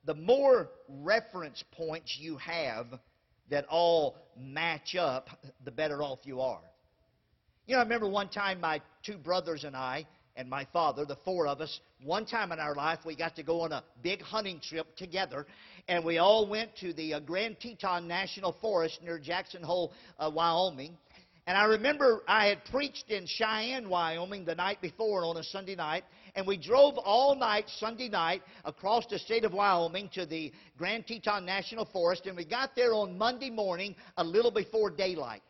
the 0.04 0.14
more 0.14 0.70
reference 0.88 1.62
points 1.72 2.16
you 2.18 2.38
have 2.38 2.86
that 3.50 3.66
all 3.68 4.16
match 4.36 4.96
up, 4.96 5.28
the 5.64 5.70
better 5.70 6.02
off 6.02 6.20
you 6.24 6.40
are. 6.40 6.60
You 7.66 7.74
know, 7.74 7.80
I 7.80 7.82
remember 7.82 8.08
one 8.08 8.28
time 8.30 8.60
my 8.60 8.80
two 9.04 9.18
brothers 9.18 9.64
and 9.64 9.76
I, 9.76 10.06
and 10.36 10.48
my 10.48 10.66
father, 10.72 11.04
the 11.04 11.18
four 11.24 11.46
of 11.48 11.60
us, 11.60 11.80
one 12.02 12.24
time 12.24 12.52
in 12.52 12.60
our 12.60 12.74
life 12.74 13.00
we 13.04 13.14
got 13.14 13.36
to 13.36 13.42
go 13.42 13.62
on 13.62 13.72
a 13.72 13.82
big 14.02 14.22
hunting 14.22 14.60
trip 14.60 14.96
together, 14.96 15.46
and 15.88 16.04
we 16.04 16.18
all 16.18 16.48
went 16.48 16.74
to 16.76 16.92
the 16.94 17.14
uh, 17.14 17.20
Grand 17.20 17.56
Teton 17.60 18.08
National 18.08 18.56
Forest 18.60 19.00
near 19.02 19.18
Jackson 19.18 19.62
Hole, 19.62 19.92
uh, 20.18 20.30
Wyoming. 20.32 20.96
And 21.46 21.56
I 21.56 21.64
remember 21.64 22.22
I 22.28 22.46
had 22.46 22.64
preached 22.66 23.10
in 23.10 23.26
Cheyenne, 23.26 23.88
Wyoming 23.88 24.44
the 24.44 24.54
night 24.54 24.80
before 24.80 25.24
on 25.24 25.36
a 25.38 25.42
Sunday 25.42 25.74
night, 25.74 26.04
and 26.38 26.46
we 26.46 26.56
drove 26.56 26.96
all 26.98 27.34
night 27.34 27.64
Sunday 27.80 28.08
night 28.08 28.42
across 28.64 29.04
the 29.06 29.18
state 29.18 29.44
of 29.44 29.52
Wyoming 29.52 30.08
to 30.14 30.24
the 30.24 30.52
Grand 30.76 31.04
Teton 31.04 31.44
National 31.44 31.84
Forest, 31.84 32.26
and 32.26 32.36
we 32.36 32.44
got 32.44 32.76
there 32.76 32.94
on 32.94 33.18
Monday 33.18 33.50
morning 33.50 33.96
a 34.18 34.22
little 34.22 34.52
before 34.52 34.88
daylight. 34.88 35.42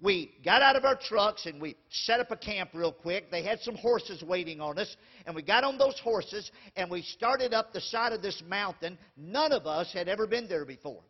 We 0.00 0.32
got 0.42 0.62
out 0.62 0.76
of 0.76 0.86
our 0.86 0.96
trucks 0.96 1.44
and 1.44 1.60
we 1.60 1.76
set 1.90 2.20
up 2.20 2.30
a 2.30 2.38
camp 2.38 2.70
real 2.72 2.90
quick. 2.90 3.30
They 3.30 3.42
had 3.42 3.60
some 3.60 3.74
horses 3.74 4.22
waiting 4.22 4.62
on 4.62 4.78
us, 4.78 4.96
and 5.26 5.36
we 5.36 5.42
got 5.42 5.62
on 5.62 5.76
those 5.76 6.00
horses 6.00 6.50
and 6.74 6.90
we 6.90 7.02
started 7.02 7.52
up 7.52 7.74
the 7.74 7.82
side 7.82 8.14
of 8.14 8.22
this 8.22 8.42
mountain. 8.48 8.96
None 9.18 9.52
of 9.52 9.66
us 9.66 9.92
had 9.92 10.08
ever 10.08 10.26
been 10.26 10.48
there 10.48 10.64
before. 10.64 11.02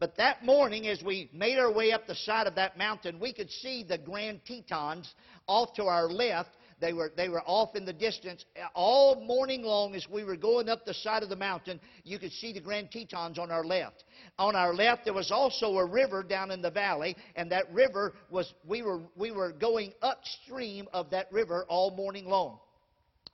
But 0.00 0.16
that 0.18 0.44
morning, 0.44 0.86
as 0.86 1.02
we 1.02 1.28
made 1.32 1.58
our 1.58 1.72
way 1.72 1.90
up 1.90 2.06
the 2.06 2.14
side 2.14 2.46
of 2.46 2.54
that 2.54 2.78
mountain, 2.78 3.18
we 3.18 3.32
could 3.32 3.50
see 3.50 3.82
the 3.82 3.98
Grand 3.98 4.40
Tetons 4.46 5.12
off 5.48 5.74
to 5.74 5.86
our 5.86 6.08
left. 6.08 6.50
They 6.80 6.92
were, 6.92 7.12
they 7.16 7.28
were 7.28 7.42
off 7.42 7.74
in 7.74 7.84
the 7.84 7.92
distance. 7.92 8.44
All 8.74 9.16
morning 9.16 9.62
long, 9.62 9.94
as 9.94 10.06
we 10.08 10.22
were 10.22 10.36
going 10.36 10.68
up 10.68 10.84
the 10.84 10.94
side 10.94 11.22
of 11.22 11.28
the 11.28 11.36
mountain, 11.36 11.80
you 12.04 12.18
could 12.18 12.32
see 12.32 12.52
the 12.52 12.60
Grand 12.60 12.90
Tetons 12.92 13.38
on 13.38 13.50
our 13.50 13.64
left. 13.64 14.04
On 14.38 14.54
our 14.54 14.72
left, 14.72 15.04
there 15.04 15.14
was 15.14 15.32
also 15.32 15.78
a 15.78 15.84
river 15.84 16.22
down 16.22 16.50
in 16.52 16.62
the 16.62 16.70
valley, 16.70 17.16
and 17.34 17.50
that 17.50 17.72
river 17.72 18.14
was, 18.30 18.52
we 18.64 18.82
were, 18.82 19.00
we 19.16 19.32
were 19.32 19.50
going 19.50 19.92
upstream 20.02 20.86
of 20.92 21.10
that 21.10 21.30
river 21.32 21.66
all 21.68 21.90
morning 21.90 22.26
long. 22.26 22.58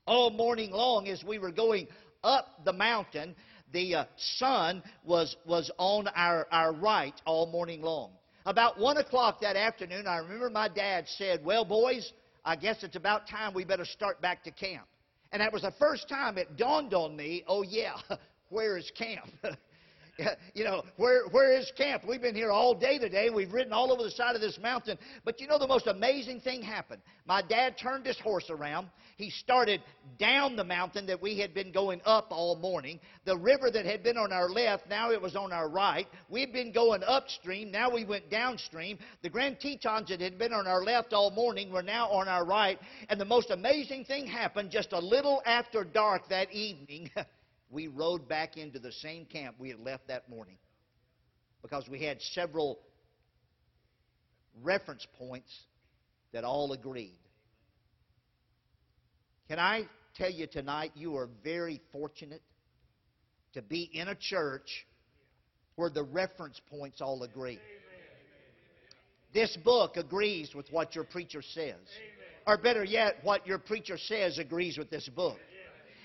All 0.07 0.30
morning 0.30 0.70
long, 0.70 1.09
as 1.09 1.22
we 1.22 1.38
were 1.38 1.52
going 1.52 1.87
up 2.22 2.64
the 2.64 2.72
mountain, 2.72 3.35
the 3.72 3.94
uh, 3.94 4.04
sun 4.16 4.83
was, 5.04 5.37
was 5.44 5.70
on 5.76 6.09
our, 6.09 6.46
our 6.50 6.72
right 6.72 7.14
all 7.26 7.46
morning 7.50 7.83
long. 7.83 8.12
About 8.46 8.78
1 8.78 8.98
o'clock 8.98 9.40
that 9.40 9.57
afternoon, 9.57 10.07
I 10.07 10.18
remember 10.18 10.50
my 10.50 10.68
dad 10.68 11.07
said, 11.09 11.44
Well, 11.44 11.64
boys, 11.64 12.12
I 12.44 12.57
guess 12.57 12.83
it's 12.83 12.96
about 12.96 13.28
time 13.28 13.54
we 13.54 13.64
better 13.64 13.85
start 13.85 14.20
back 14.20 14.44
to 14.44 14.50
camp. 14.50 14.87
And 15.33 15.40
that 15.40 15.52
was 15.52 15.62
the 15.62 15.72
first 15.78 16.09
time 16.09 16.38
it 16.38 16.57
dawned 16.57 16.94
on 16.94 17.16
me, 17.16 17.44
oh, 17.48 17.62
yeah, 17.62 17.94
where 18.50 18.76
is 18.76 18.90
camp? 18.96 19.30
you 20.55 20.64
know, 20.64 20.85
where, 20.96 21.27
where 21.29 21.53
is 21.59 21.70
camp? 21.77 22.05
We've 22.07 22.22
been 22.22 22.35
here 22.35 22.50
all 22.50 22.74
day 22.74 22.98
today. 22.98 23.31
We've 23.31 23.53
ridden 23.53 23.72
all 23.72 23.92
over 23.92 24.03
the 24.03 24.11
side 24.11 24.35
of 24.35 24.40
this 24.40 24.59
mountain. 24.61 24.98
But 25.24 25.40
you 25.40 25.46
know, 25.46 25.59
the 25.59 25.66
most 25.66 25.87
amazing 25.87 26.40
thing 26.40 26.62
happened. 26.62 27.03
My 27.27 27.42
dad 27.42 27.77
turned 27.79 28.07
his 28.07 28.18
horse 28.20 28.48
around. 28.50 28.88
He 29.16 29.31
started 29.31 29.81
down 30.18 30.57
the 30.57 30.64
mountain 30.64 31.07
that 31.07 31.20
we 31.20 31.38
had 31.38 31.55
been 31.55 31.72
going 31.72 32.00
up 32.05 32.29
all 32.31 32.57
morning. 32.57 33.00
The 33.24 33.37
river 33.37 33.70
that 33.70 33.87
had 33.87 34.03
been 34.03 34.16
on 34.16 34.33
our 34.33 34.48
left, 34.48 34.88
now 34.88 35.11
it 35.11 35.20
was 35.20 35.37
on 35.37 35.53
our 35.53 35.68
right. 35.68 36.07
We'd 36.29 36.53
been 36.53 36.72
going 36.72 37.03
upstream. 37.05 37.70
Now 37.70 37.92
we 37.92 38.05
went 38.05 38.31
downstream. 38.31 38.98
The 39.22 39.31
Grand 39.31 39.59
Tetons 39.61 40.09
that 40.09 40.20
had 40.20 40.38
been 40.38 40.53
on 40.53 40.66
our 40.66 40.83
left 40.85 41.12
all 41.12 41.31
morning 41.31 41.72
were 41.72 41.83
now 41.83 42.09
on 42.09 42.29
our 42.29 42.44
right. 42.44 42.79
And 43.09 43.20
the 43.20 43.24
most 43.24 43.50
amazing 43.50 44.05
thing 44.05 44.27
happened 44.27 44.70
just 44.70 44.92
a 44.92 44.98
little 44.98 45.42
after 45.46 45.85
dark 45.85 46.29
that 46.29 46.53
evening. 46.53 47.11
we 47.74 47.88
rode 47.88 48.28
back 48.28 48.56
into 48.56 48.78
the 48.78 48.92
same 48.92 49.24
camp 49.26 49.56
we 49.58 49.68
had 49.68 49.80
left 49.80 50.06
that 50.06 50.30
morning 50.30 50.56
because 51.60 51.88
we 51.88 52.04
had 52.04 52.22
several 52.22 52.78
reference 54.62 55.04
points 55.18 55.52
that 56.32 56.44
all 56.44 56.72
agreed. 56.72 57.18
Can 59.48 59.58
I 59.58 59.88
tell 60.14 60.30
you 60.30 60.46
tonight, 60.46 60.92
you 60.94 61.16
are 61.16 61.28
very 61.42 61.80
fortunate 61.90 62.42
to 63.54 63.62
be 63.62 63.90
in 63.92 64.06
a 64.06 64.14
church 64.14 64.87
where 65.74 65.90
the 65.90 66.04
reference 66.04 66.60
points 66.70 67.00
all 67.00 67.24
agree. 67.24 67.58
This 69.32 69.56
book 69.64 69.96
agrees 69.96 70.54
with 70.54 70.70
what 70.70 70.94
your 70.94 71.04
preacher 71.04 71.42
says. 71.42 71.74
Or 72.46 72.56
better 72.56 72.84
yet, 72.84 73.16
what 73.24 73.46
your 73.48 73.58
preacher 73.58 73.98
says 73.98 74.38
agrees 74.38 74.78
with 74.78 74.90
this 74.90 75.08
book. 75.08 75.38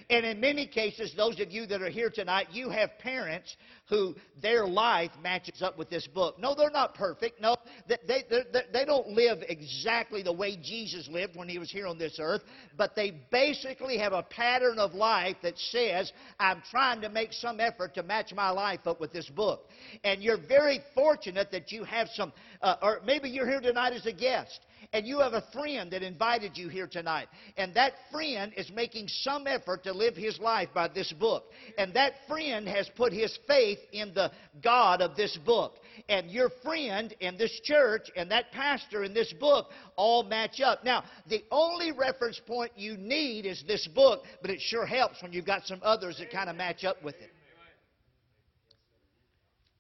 And 0.09 0.25
in 0.25 0.39
many 0.39 0.65
cases, 0.65 1.13
those 1.15 1.39
of 1.39 1.51
you 1.51 1.67
that 1.67 1.83
are 1.83 1.89
here 1.89 2.09
tonight, 2.09 2.47
you 2.51 2.69
have 2.69 2.97
parents 2.97 3.55
who 3.89 4.15
their 4.41 4.65
life 4.65 5.11
matches 5.21 5.61
up 5.61 5.77
with 5.77 5.89
this 5.89 6.07
book. 6.07 6.39
No, 6.39 6.55
they're 6.55 6.71
not 6.71 6.95
perfect. 6.95 7.39
No, 7.39 7.55
they, 7.87 8.23
they, 8.27 8.43
they 8.73 8.85
don't 8.85 9.09
live 9.09 9.39
exactly 9.47 10.23
the 10.23 10.33
way 10.33 10.57
Jesus 10.57 11.07
lived 11.11 11.35
when 11.35 11.47
he 11.47 11.59
was 11.59 11.69
here 11.69 11.85
on 11.85 11.99
this 11.99 12.17
earth, 12.19 12.41
but 12.75 12.95
they 12.95 13.21
basically 13.31 13.99
have 13.99 14.13
a 14.13 14.23
pattern 14.23 14.79
of 14.79 14.93
life 14.93 15.37
that 15.43 15.57
says, 15.57 16.11
I'm 16.39 16.63
trying 16.71 17.01
to 17.01 17.09
make 17.09 17.31
some 17.31 17.59
effort 17.59 17.93
to 17.95 18.03
match 18.03 18.33
my 18.33 18.49
life 18.49 18.87
up 18.87 18.99
with 18.99 19.13
this 19.13 19.29
book. 19.29 19.69
And 20.03 20.23
you're 20.23 20.41
very 20.47 20.79
fortunate 20.95 21.51
that 21.51 21.71
you 21.71 21.83
have 21.83 22.07
some, 22.15 22.33
uh, 22.61 22.77
or 22.81 23.01
maybe 23.05 23.29
you're 23.29 23.47
here 23.47 23.61
tonight 23.61 23.93
as 23.93 24.07
a 24.07 24.13
guest 24.13 24.59
and 24.93 25.05
you 25.05 25.19
have 25.19 25.33
a 25.33 25.43
friend 25.53 25.91
that 25.91 26.01
invited 26.01 26.57
you 26.57 26.67
here 26.67 26.87
tonight, 26.87 27.27
and 27.57 27.73
that 27.75 27.93
friend 28.11 28.51
is 28.57 28.71
making 28.71 29.07
some 29.07 29.45
effort 29.45 29.83
to 29.83 29.93
live 29.99 30.15
his 30.15 30.39
life 30.39 30.69
by 30.73 30.87
this 30.87 31.13
book, 31.13 31.43
and 31.77 31.93
that 31.93 32.13
friend 32.27 32.67
has 32.67 32.89
put 32.95 33.13
his 33.13 33.37
faith 33.47 33.77
in 33.91 34.13
the 34.15 34.31
God 34.63 35.01
of 35.01 35.15
this 35.15 35.37
book, 35.45 35.75
and 36.07 36.31
your 36.31 36.49
friend 36.63 37.13
in 37.19 37.37
this 37.37 37.51
church 37.63 38.09
and 38.15 38.31
that 38.31 38.51
pastor 38.51 39.03
in 39.03 39.13
this 39.13 39.31
book 39.33 39.67
all 39.95 40.23
match 40.23 40.61
up. 40.61 40.83
Now, 40.83 41.03
the 41.27 41.43
only 41.51 41.91
reference 41.91 42.39
point 42.47 42.71
you 42.75 42.97
need 42.97 43.45
is 43.45 43.63
this 43.67 43.87
book, 43.87 44.23
but 44.41 44.49
it 44.49 44.61
sure 44.61 44.85
helps 44.85 45.21
when 45.21 45.33
you've 45.33 45.45
got 45.45 45.67
some 45.67 45.81
others 45.83 46.17
that 46.17 46.31
kind 46.31 46.49
of 46.49 46.55
match 46.55 46.83
up 46.83 47.03
with 47.03 47.15
it. 47.15 47.31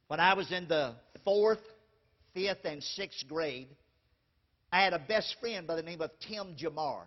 When 0.07 0.19
I 0.19 0.33
was 0.33 0.51
in 0.51 0.67
the 0.67 0.95
fourth, 1.23 1.61
fifth, 2.33 2.65
and 2.65 2.83
sixth 2.83 3.27
grade, 3.27 3.69
I 4.71 4.83
had 4.83 4.93
a 4.93 4.99
best 4.99 5.35
friend 5.39 5.65
by 5.65 5.75
the 5.75 5.83
name 5.83 6.01
of 6.01 6.11
Tim 6.27 6.55
Jamar. 6.55 7.03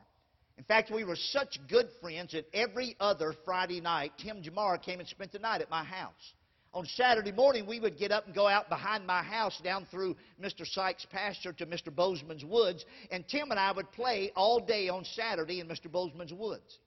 In 0.58 0.64
fact, 0.64 0.90
we 0.90 1.04
were 1.04 1.16
such 1.16 1.58
good 1.68 1.88
friends 2.00 2.32
that 2.32 2.46
every 2.52 2.96
other 3.00 3.34
Friday 3.44 3.80
night, 3.80 4.12
Tim 4.18 4.42
Jamar 4.42 4.80
came 4.80 5.00
and 5.00 5.08
spent 5.08 5.32
the 5.32 5.38
night 5.38 5.60
at 5.60 5.70
my 5.70 5.84
house. 5.84 6.34
On 6.74 6.86
Saturday 6.86 7.32
morning, 7.32 7.66
we 7.66 7.80
would 7.80 7.98
get 7.98 8.12
up 8.12 8.24
and 8.26 8.34
go 8.34 8.48
out 8.48 8.70
behind 8.70 9.06
my 9.06 9.22
house 9.22 9.60
down 9.62 9.86
through 9.90 10.16
Mr. 10.40 10.66
Sykes' 10.66 11.06
pasture 11.10 11.52
to 11.52 11.66
Mr. 11.66 11.94
Bozeman's 11.94 12.44
woods, 12.44 12.84
and 13.10 13.28
Tim 13.28 13.50
and 13.50 13.60
I 13.60 13.72
would 13.72 13.92
play 13.92 14.32
all 14.34 14.58
day 14.58 14.88
on 14.88 15.04
Saturday 15.04 15.60
in 15.60 15.68
Mr. 15.68 15.90
Bozeman's 15.90 16.32
woods. 16.32 16.78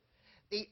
The 0.49 0.67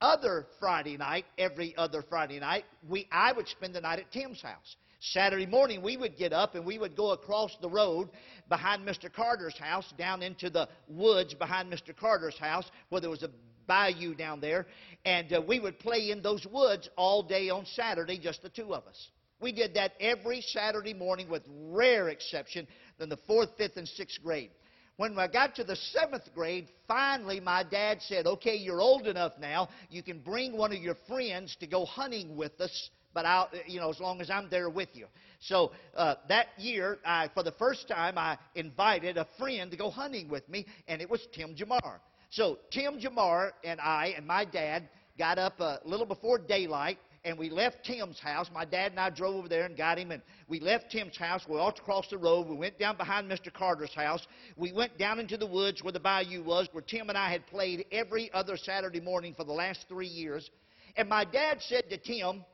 other 0.00 0.46
Friday 0.60 0.96
night, 0.96 1.26
every 1.36 1.76
other 1.76 2.02
Friday 2.08 2.40
night, 2.40 2.64
we, 2.88 3.06
I 3.12 3.32
would 3.32 3.48
spend 3.48 3.74
the 3.74 3.82
night 3.82 3.98
at 3.98 4.10
Tim's 4.12 4.40
house. 4.40 4.76
Saturday 5.12 5.46
morning, 5.46 5.82
we 5.82 5.96
would 5.96 6.16
get 6.16 6.32
up 6.32 6.54
and 6.54 6.64
we 6.64 6.78
would 6.78 6.96
go 6.96 7.10
across 7.10 7.54
the 7.60 7.68
road 7.68 8.08
behind 8.48 8.86
Mr. 8.86 9.12
Carter's 9.12 9.58
house 9.58 9.92
down 9.98 10.22
into 10.22 10.48
the 10.48 10.68
woods 10.88 11.34
behind 11.34 11.70
Mr. 11.70 11.94
Carter's 11.94 12.38
house 12.38 12.70
where 12.88 13.00
there 13.00 13.10
was 13.10 13.22
a 13.22 13.30
bayou 13.66 14.14
down 14.14 14.40
there. 14.40 14.66
And 15.04 15.32
uh, 15.32 15.42
we 15.46 15.60
would 15.60 15.78
play 15.78 16.10
in 16.10 16.22
those 16.22 16.46
woods 16.46 16.88
all 16.96 17.22
day 17.22 17.50
on 17.50 17.66
Saturday, 17.66 18.18
just 18.18 18.42
the 18.42 18.48
two 18.48 18.74
of 18.74 18.86
us. 18.86 19.08
We 19.40 19.52
did 19.52 19.74
that 19.74 19.92
every 20.00 20.40
Saturday 20.40 20.94
morning 20.94 21.28
with 21.28 21.42
rare 21.48 22.08
exception 22.08 22.66
than 22.98 23.10
the 23.10 23.18
fourth, 23.26 23.50
fifth, 23.58 23.76
and 23.76 23.86
sixth 23.86 24.22
grade. 24.22 24.50
When 24.96 25.18
I 25.18 25.26
got 25.26 25.56
to 25.56 25.64
the 25.64 25.76
seventh 25.76 26.32
grade, 26.34 26.68
finally 26.86 27.40
my 27.40 27.64
dad 27.64 28.00
said, 28.00 28.26
Okay, 28.26 28.54
you're 28.54 28.80
old 28.80 29.06
enough 29.06 29.32
now. 29.40 29.68
You 29.90 30.02
can 30.02 30.20
bring 30.20 30.56
one 30.56 30.72
of 30.72 30.78
your 30.78 30.96
friends 31.08 31.56
to 31.60 31.66
go 31.66 31.84
hunting 31.84 32.36
with 32.36 32.58
us 32.60 32.90
but 33.14 33.24
I'll, 33.24 33.48
you 33.66 33.80
know, 33.80 33.90
as 33.90 34.00
long 34.00 34.20
as 34.20 34.28
I'm 34.28 34.50
there 34.50 34.68
with 34.68 34.88
you. 34.92 35.06
So 35.40 35.72
uh, 35.96 36.16
that 36.28 36.48
year, 36.58 36.98
I, 37.04 37.28
for 37.32 37.42
the 37.42 37.52
first 37.52 37.88
time, 37.88 38.18
I 38.18 38.38
invited 38.54 39.16
a 39.16 39.26
friend 39.38 39.70
to 39.70 39.76
go 39.76 39.90
hunting 39.90 40.28
with 40.28 40.48
me, 40.48 40.66
and 40.88 41.00
it 41.00 41.08
was 41.08 41.26
Tim 41.32 41.54
Jamar. 41.54 42.00
So 42.30 42.58
Tim 42.70 42.98
Jamar 42.98 43.52
and 43.62 43.80
I 43.80 44.14
and 44.16 44.26
my 44.26 44.44
dad 44.44 44.88
got 45.18 45.38
up 45.38 45.60
a 45.60 45.80
little 45.84 46.06
before 46.06 46.38
daylight, 46.38 46.98
and 47.24 47.38
we 47.38 47.48
left 47.48 47.84
Tim's 47.84 48.18
house. 48.18 48.50
My 48.52 48.64
dad 48.64 48.90
and 48.90 49.00
I 49.00 49.10
drove 49.10 49.36
over 49.36 49.48
there 49.48 49.64
and 49.64 49.76
got 49.76 49.98
him, 49.98 50.10
and 50.10 50.22
we 50.48 50.60
left 50.60 50.90
Tim's 50.90 51.16
house. 51.16 51.42
We 51.48 51.56
walked 51.56 51.78
across 51.78 52.08
the 52.08 52.18
road. 52.18 52.48
We 52.48 52.56
went 52.56 52.78
down 52.78 52.96
behind 52.96 53.30
Mr. 53.30 53.52
Carter's 53.52 53.94
house. 53.94 54.26
We 54.56 54.72
went 54.72 54.98
down 54.98 55.18
into 55.18 55.36
the 55.36 55.46
woods 55.46 55.82
where 55.82 55.92
the 55.92 56.00
bayou 56.00 56.42
was, 56.42 56.68
where 56.72 56.82
Tim 56.82 57.08
and 57.08 57.16
I 57.16 57.30
had 57.30 57.46
played 57.46 57.86
every 57.90 58.32
other 58.32 58.56
Saturday 58.56 59.00
morning 59.00 59.34
for 59.34 59.44
the 59.44 59.52
last 59.52 59.86
three 59.88 60.08
years. 60.08 60.50
And 60.96 61.08
my 61.08 61.24
dad 61.24 61.58
said 61.60 61.88
to 61.90 61.96
Tim, 61.96 62.44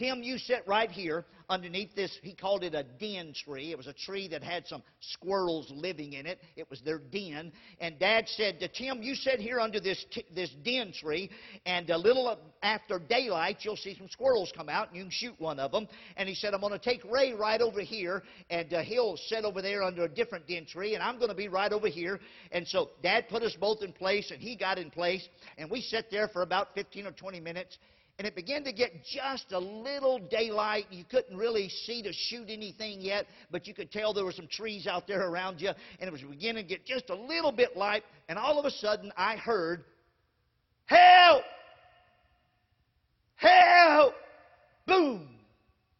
Tim, 0.00 0.22
you 0.22 0.38
sit 0.38 0.62
right 0.66 0.90
here 0.90 1.26
underneath 1.50 1.94
this. 1.94 2.10
He 2.22 2.34
called 2.34 2.64
it 2.64 2.74
a 2.74 2.84
den 2.84 3.34
tree. 3.34 3.70
It 3.70 3.76
was 3.76 3.86
a 3.86 3.92
tree 3.92 4.28
that 4.28 4.42
had 4.42 4.66
some 4.66 4.82
squirrels 5.00 5.70
living 5.70 6.14
in 6.14 6.24
it. 6.24 6.40
It 6.56 6.70
was 6.70 6.80
their 6.80 6.96
den. 6.98 7.52
And 7.80 7.98
Dad 7.98 8.26
said 8.26 8.60
to 8.60 8.68
Tim, 8.68 9.02
you 9.02 9.14
sit 9.14 9.40
here 9.40 9.60
under 9.60 9.78
this, 9.78 10.02
t- 10.10 10.24
this 10.34 10.48
den 10.64 10.94
tree, 10.94 11.28
and 11.66 11.90
a 11.90 11.98
little 11.98 12.38
after 12.62 12.98
daylight, 12.98 13.58
you'll 13.60 13.76
see 13.76 13.94
some 13.94 14.08
squirrels 14.08 14.50
come 14.56 14.70
out, 14.70 14.88
and 14.88 14.96
you 14.96 15.02
can 15.02 15.10
shoot 15.10 15.34
one 15.38 15.60
of 15.60 15.70
them. 15.70 15.86
And 16.16 16.26
he 16.30 16.34
said, 16.34 16.54
I'm 16.54 16.62
going 16.62 16.72
to 16.72 16.78
take 16.78 17.04
Ray 17.04 17.34
right 17.34 17.60
over 17.60 17.82
here, 17.82 18.22
and 18.48 18.72
uh, 18.72 18.80
he'll 18.80 19.18
sit 19.18 19.44
over 19.44 19.60
there 19.60 19.82
under 19.82 20.04
a 20.04 20.08
different 20.08 20.48
den 20.48 20.64
tree, 20.64 20.94
and 20.94 21.02
I'm 21.02 21.18
going 21.18 21.28
to 21.28 21.34
be 21.34 21.48
right 21.48 21.74
over 21.74 21.88
here. 21.88 22.20
And 22.52 22.66
so 22.66 22.88
Dad 23.02 23.28
put 23.28 23.42
us 23.42 23.54
both 23.60 23.82
in 23.82 23.92
place, 23.92 24.30
and 24.30 24.40
he 24.40 24.56
got 24.56 24.78
in 24.78 24.90
place, 24.90 25.28
and 25.58 25.70
we 25.70 25.82
sat 25.82 26.06
there 26.10 26.28
for 26.28 26.40
about 26.40 26.68
15 26.74 27.06
or 27.06 27.12
20 27.12 27.38
minutes 27.40 27.76
and 28.20 28.26
it 28.26 28.36
began 28.36 28.62
to 28.64 28.70
get 28.70 29.02
just 29.02 29.50
a 29.52 29.58
little 29.58 30.18
daylight. 30.18 30.84
You 30.90 31.04
couldn't 31.04 31.38
really 31.38 31.70
see 31.70 32.02
to 32.02 32.12
shoot 32.12 32.50
anything 32.50 33.00
yet, 33.00 33.24
but 33.50 33.66
you 33.66 33.72
could 33.72 33.90
tell 33.90 34.12
there 34.12 34.26
were 34.26 34.30
some 34.32 34.46
trees 34.46 34.86
out 34.86 35.06
there 35.06 35.26
around 35.26 35.58
you, 35.58 35.70
and 35.98 36.06
it 36.06 36.12
was 36.12 36.20
beginning 36.20 36.64
to 36.64 36.68
get 36.68 36.84
just 36.84 37.08
a 37.08 37.14
little 37.14 37.50
bit 37.50 37.78
light. 37.78 38.02
And 38.28 38.38
all 38.38 38.58
of 38.58 38.66
a 38.66 38.70
sudden, 38.72 39.10
I 39.16 39.36
heard, 39.36 39.84
Help! 40.84 41.44
Help! 43.36 44.12
Boom! 44.86 45.26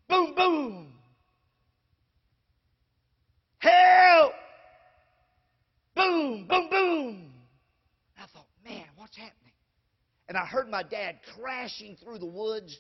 Boom, 0.07 0.35
boom! 0.37 0.93
Help! 3.61 4.33
Boom, 5.97 6.47
boom, 6.47 6.69
boom! 6.71 7.33
I 8.19 8.27
thought, 8.27 8.45
man, 8.63 8.85
what's 8.97 9.17
happening? 9.17 9.40
And 10.31 10.39
I 10.39 10.47
heard 10.47 10.71
my 10.71 10.85
dad 10.85 11.17
crashing 11.37 11.97
through 11.97 12.19
the 12.19 12.27
woods, 12.27 12.79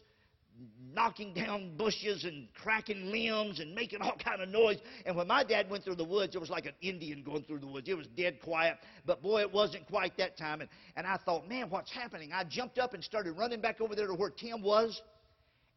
knocking 0.95 1.35
down 1.35 1.77
bushes 1.77 2.23
and 2.23 2.47
cracking 2.55 3.11
limbs 3.11 3.59
and 3.59 3.75
making 3.75 4.01
all 4.03 4.15
kind 4.25 4.41
of 4.41 4.49
noise. 4.49 4.79
And 5.05 5.17
when 5.17 5.27
my 5.27 5.43
dad 5.43 5.69
went 5.69 5.83
through 5.83 5.97
the 5.97 6.05
woods, 6.05 6.37
it 6.37 6.41
was 6.41 6.49
like 6.49 6.67
an 6.67 6.75
Indian 6.81 7.25
going 7.25 7.43
through 7.43 7.59
the 7.59 7.67
woods. 7.67 7.89
It 7.89 7.97
was 7.97 8.07
dead 8.17 8.41
quiet, 8.41 8.77
but 9.05 9.21
boy, 9.21 9.41
it 9.41 9.53
wasn't 9.53 9.85
quite 9.89 10.17
that 10.19 10.39
time. 10.39 10.61
And, 10.61 10.71
and 10.95 11.09
I 11.09 11.17
thought, 11.25 11.49
man, 11.49 11.71
what's 11.71 11.91
happening? 11.91 12.31
I 12.33 12.45
jumped 12.45 12.79
up 12.79 12.95
and 12.95 13.03
started 13.03 13.33
running 13.33 13.61
back 13.61 13.81
over 13.81 13.97
there 13.97 14.07
to 14.07 14.15
where 14.15 14.31
Tim 14.31 14.63
was. 14.63 15.03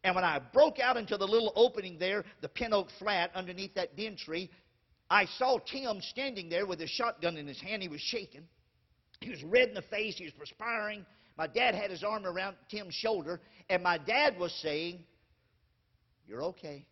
And 0.03 0.13
when 0.13 0.23
I 0.23 0.41
broke 0.53 0.77
out 0.77 0.95
into 0.95 1.17
the 1.17 1.25
little 1.25 1.53
opening 1.55 1.97
there, 1.97 2.23
the 2.41 2.49
pin 2.49 2.71
oak 2.71 2.89
flat 2.99 3.31
underneath 3.33 3.73
that 3.73 3.97
den 3.97 4.15
tree, 4.15 4.51
I 5.09 5.25
saw 5.39 5.57
Tim 5.57 6.01
standing 6.01 6.49
there 6.49 6.67
with 6.67 6.79
his 6.79 6.91
shotgun 6.91 7.35
in 7.35 7.47
his 7.47 7.59
hand. 7.59 7.81
He 7.81 7.87
was 7.87 8.01
shaking. 8.01 8.43
He 9.21 9.31
was 9.31 9.41
red 9.43 9.69
in 9.69 9.73
the 9.73 9.81
face. 9.81 10.17
He 10.17 10.25
was 10.25 10.33
perspiring. 10.33 11.03
My 11.37 11.47
dad 11.47 11.75
had 11.75 11.89
his 11.89 12.03
arm 12.03 12.25
around 12.25 12.55
Tim's 12.69 12.93
shoulder, 12.93 13.41
and 13.69 13.81
my 13.81 13.97
dad 13.97 14.37
was 14.37 14.53
saying, 14.61 15.03
You're 16.27 16.43
okay. 16.43 16.85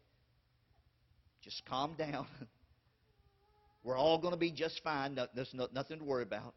Just 1.44 1.64
calm 1.68 1.96
down. 1.98 2.28
We're 3.84 3.98
all 3.98 4.20
going 4.20 4.34
to 4.34 4.40
be 4.40 4.52
just 4.52 4.82
fine. 4.84 5.18
There's 5.36 5.54
nothing 5.54 6.00
to 6.00 6.04
worry 6.04 6.24
about. 6.24 6.54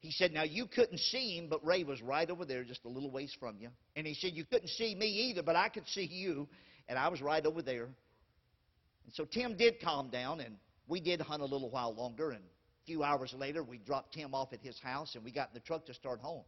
He 0.00 0.10
said, 0.10 0.32
Now 0.32 0.44
you 0.44 0.66
couldn't 0.66 0.98
see 0.98 1.36
him, 1.36 1.48
but 1.48 1.64
Ray 1.64 1.84
was 1.84 2.00
right 2.02 2.28
over 2.28 2.44
there, 2.44 2.64
just 2.64 2.84
a 2.84 2.88
little 2.88 3.10
ways 3.10 3.34
from 3.40 3.56
you. 3.58 3.70
And 3.94 4.06
he 4.06 4.14
said, 4.14 4.32
You 4.34 4.44
couldn't 4.44 4.68
see 4.68 4.94
me 4.94 5.06
either, 5.06 5.42
but 5.42 5.56
I 5.56 5.68
could 5.68 5.86
see 5.88 6.06
you. 6.06 6.48
And 6.88 6.98
I 6.98 7.08
was 7.08 7.20
right 7.20 7.44
over 7.44 7.62
there. 7.62 7.88
And 9.04 9.14
so 9.14 9.24
Tim 9.24 9.56
did 9.56 9.80
calm 9.82 10.08
down, 10.08 10.40
and 10.40 10.56
we 10.86 11.00
did 11.00 11.20
hunt 11.20 11.42
a 11.42 11.46
little 11.46 11.70
while 11.70 11.94
longer. 11.94 12.30
And 12.30 12.40
a 12.40 12.86
few 12.86 13.02
hours 13.02 13.34
later, 13.36 13.62
we 13.62 13.78
dropped 13.78 14.14
Tim 14.14 14.34
off 14.34 14.52
at 14.52 14.60
his 14.60 14.78
house, 14.80 15.14
and 15.14 15.24
we 15.24 15.32
got 15.32 15.48
in 15.48 15.54
the 15.54 15.60
truck 15.60 15.86
to 15.86 15.94
start 15.94 16.20
home. 16.20 16.44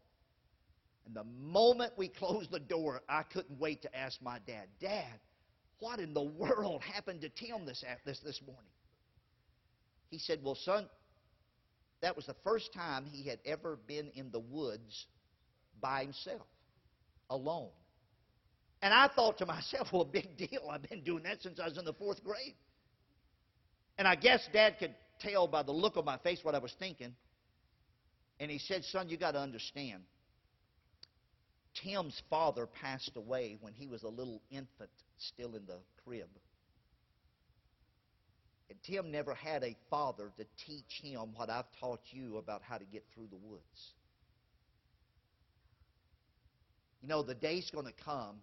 And 1.09 1.17
the 1.17 1.25
moment 1.25 1.95
we 1.97 2.09
closed 2.09 2.51
the 2.51 2.61
door, 2.61 3.01
I 3.09 3.23
couldn't 3.23 3.59
wait 3.59 3.83
to 3.83 3.97
ask 3.97 4.21
my 4.21 4.39
dad, 4.47 4.67
Dad, 4.79 5.19
what 5.81 6.01
in 6.01 6.13
the 6.13 6.23
world 6.23 6.83
happened 6.83 7.23
to 7.23 7.31
Tim 7.31 7.65
this, 7.65 7.83
this, 8.05 8.21
this 8.21 8.41
morning? 8.47 8.71
He 10.11 10.19
said, 10.19 10.41
Well, 10.43 10.55
son, 10.55 10.87
that 12.03 12.15
was 12.15 12.27
the 12.27 12.37
first 12.45 12.75
time 12.75 13.07
he 13.07 13.27
had 13.27 13.39
ever 13.47 13.79
been 13.87 14.11
in 14.15 14.31
the 14.31 14.39
woods 14.39 15.07
by 15.81 16.03
himself, 16.03 16.47
alone. 17.31 17.71
And 18.83 18.93
I 18.93 19.09
thought 19.09 19.39
to 19.39 19.47
myself, 19.47 19.89
well, 19.93 20.05
big 20.05 20.37
deal. 20.37 20.69
I've 20.71 20.83
been 20.83 21.03
doing 21.03 21.23
that 21.25 21.41
since 21.43 21.59
I 21.59 21.69
was 21.69 21.79
in 21.79 21.85
the 21.85 21.95
fourth 21.95 22.23
grade. 22.23 22.55
And 23.97 24.07
I 24.07 24.15
guess 24.15 24.47
Dad 24.53 24.77
could 24.79 24.95
tell 25.21 25.49
by 25.49 25.63
the 25.63 25.73
look 25.73 25.97
of 25.97 26.05
my 26.05 26.19
face 26.19 26.41
what 26.43 26.55
I 26.55 26.59
was 26.59 26.75
thinking. 26.79 27.15
And 28.39 28.51
he 28.51 28.59
said, 28.59 28.85
Son, 28.85 29.09
you 29.09 29.17
got 29.17 29.33
to 29.33 29.41
understand. 29.41 30.03
Tim's 31.83 32.21
father 32.31 32.67
passed 32.67 33.13
away 33.17 33.57
when 33.61 33.73
he 33.73 33.87
was 33.87 34.03
a 34.03 34.09
little 34.09 34.41
infant, 34.51 34.91
still 35.19 35.55
in 35.55 35.67
the 35.67 35.79
crib. 36.05 36.29
And 38.71 38.79
Tim 38.85 39.11
never 39.11 39.35
had 39.35 39.63
a 39.63 39.77
father 39.89 40.31
to 40.37 40.45
teach 40.67 41.01
him 41.03 41.35
what 41.35 41.49
I've 41.49 41.71
taught 41.81 42.01
you 42.11 42.37
about 42.37 42.63
how 42.63 42.79
to 42.79 42.85
get 42.85 43.05
through 43.15 43.29
the 43.31 43.37
woods. 43.37 43.93
You 47.01 47.09
know, 47.09 47.23
the 47.23 47.35
day's 47.35 47.71
going 47.71 47.87
to 47.87 48.05
come 48.05 48.37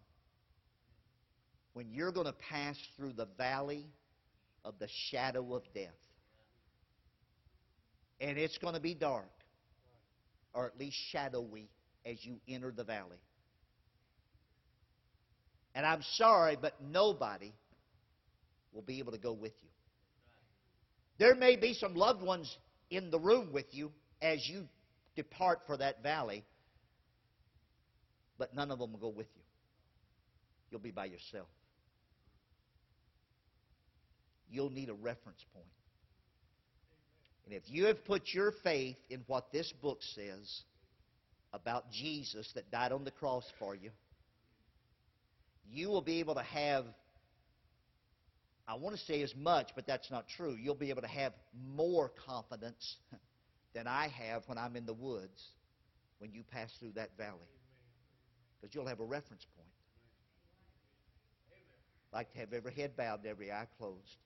when 1.74 1.92
you're 1.92 2.12
going 2.12 2.26
to 2.26 2.36
pass 2.50 2.78
through 2.96 3.14
the 3.14 3.28
valley 3.38 3.86
of 4.64 4.76
the 4.80 4.88
shadow 5.10 5.54
of 5.54 5.64
death. 5.74 5.90
And 8.22 8.38
it's 8.38 8.58
going 8.58 8.76
to 8.76 8.80
be 8.80 8.94
dark, 8.94 9.30
or 10.54 10.66
at 10.66 10.80
least 10.80 10.96
shadowy, 11.12 11.70
as 12.06 12.24
you 12.24 12.40
enter 12.48 12.72
the 12.72 12.84
valley. 12.84 13.18
And 15.74 15.86
I'm 15.86 16.02
sorry, 16.14 16.58
but 16.60 16.74
nobody 16.82 17.54
will 18.74 18.82
be 18.82 19.00
able 19.00 19.12
to 19.12 19.18
go 19.18 19.34
with 19.34 19.54
you. 19.62 19.70
There 21.18 21.36
may 21.36 21.56
be 21.56 21.74
some 21.74 21.96
loved 21.96 22.22
ones 22.22 22.56
in 22.90 23.10
the 23.10 23.20
room 23.20 23.52
with 23.52 23.66
you 23.72 23.92
as 24.22 24.48
you 24.48 24.68
depart 25.16 25.62
for 25.66 25.78
that 25.78 26.04
valley, 26.04 26.44
but 28.38 28.54
none 28.54 28.72
of 28.72 28.80
them 28.80 28.92
will 28.92 29.00
go 29.00 29.10
with 29.10 29.28
you. 29.36 29.42
You'll 30.70 30.82
be 30.82 30.92
by 30.92 31.06
yourself. 31.06 31.48
You'll 34.50 34.70
need 34.70 34.90
a 34.90 34.94
reference 34.94 35.44
point. 35.54 35.66
And 37.46 37.54
if 37.54 37.64
you 37.68 37.86
have 37.86 38.04
put 38.06 38.34
your 38.34 38.52
faith 38.64 38.98
in 39.10 39.24
what 39.28 39.52
this 39.52 39.72
book 39.82 40.00
says 40.16 40.64
about 41.56 41.90
Jesus 41.92 42.52
that 42.54 42.70
died 42.70 42.92
on 42.92 43.04
the 43.04 43.12
cross 43.12 43.46
for 43.58 43.74
you, 43.74 43.92
you 45.72 45.90
will 45.90 46.02
be 46.02 46.20
able 46.20 46.36
to 46.36 46.44
have, 46.44 46.86
I 48.68 48.76
want 48.76 48.96
to 48.96 49.02
say 49.02 49.22
as 49.22 49.34
much, 49.36 49.72
but 49.76 49.88
that's 49.88 50.12
not 50.12 50.28
true. 50.28 50.56
You'll 50.60 50.76
be 50.76 50.90
able 50.90 51.02
to 51.02 51.08
have 51.08 51.34
more 51.74 52.12
confidence 52.28 52.98
than 53.74 53.88
I 53.88 54.10
have 54.10 54.44
when 54.48 54.58
I'm 54.58 54.76
in 54.76 54.86
the 54.86 54.94
woods 54.94 55.44
when 56.20 56.32
you 56.34 56.44
pass 56.44 56.72
through 56.80 56.94
that 56.94 57.18
valley. 57.18 57.40
Because 58.62 58.76
you'll 58.76 58.88
have 58.88 59.00
a 59.00 59.06
reference 59.06 59.46
point. 59.56 59.70
I'd 62.14 62.18
like 62.18 62.34
to 62.34 62.40
have 62.40 62.54
every 62.54 62.74
head 62.74 62.96
bowed 62.96 63.20
and 63.20 63.28
every 63.28 63.52
eye 63.52 63.68
closed. 63.78 64.18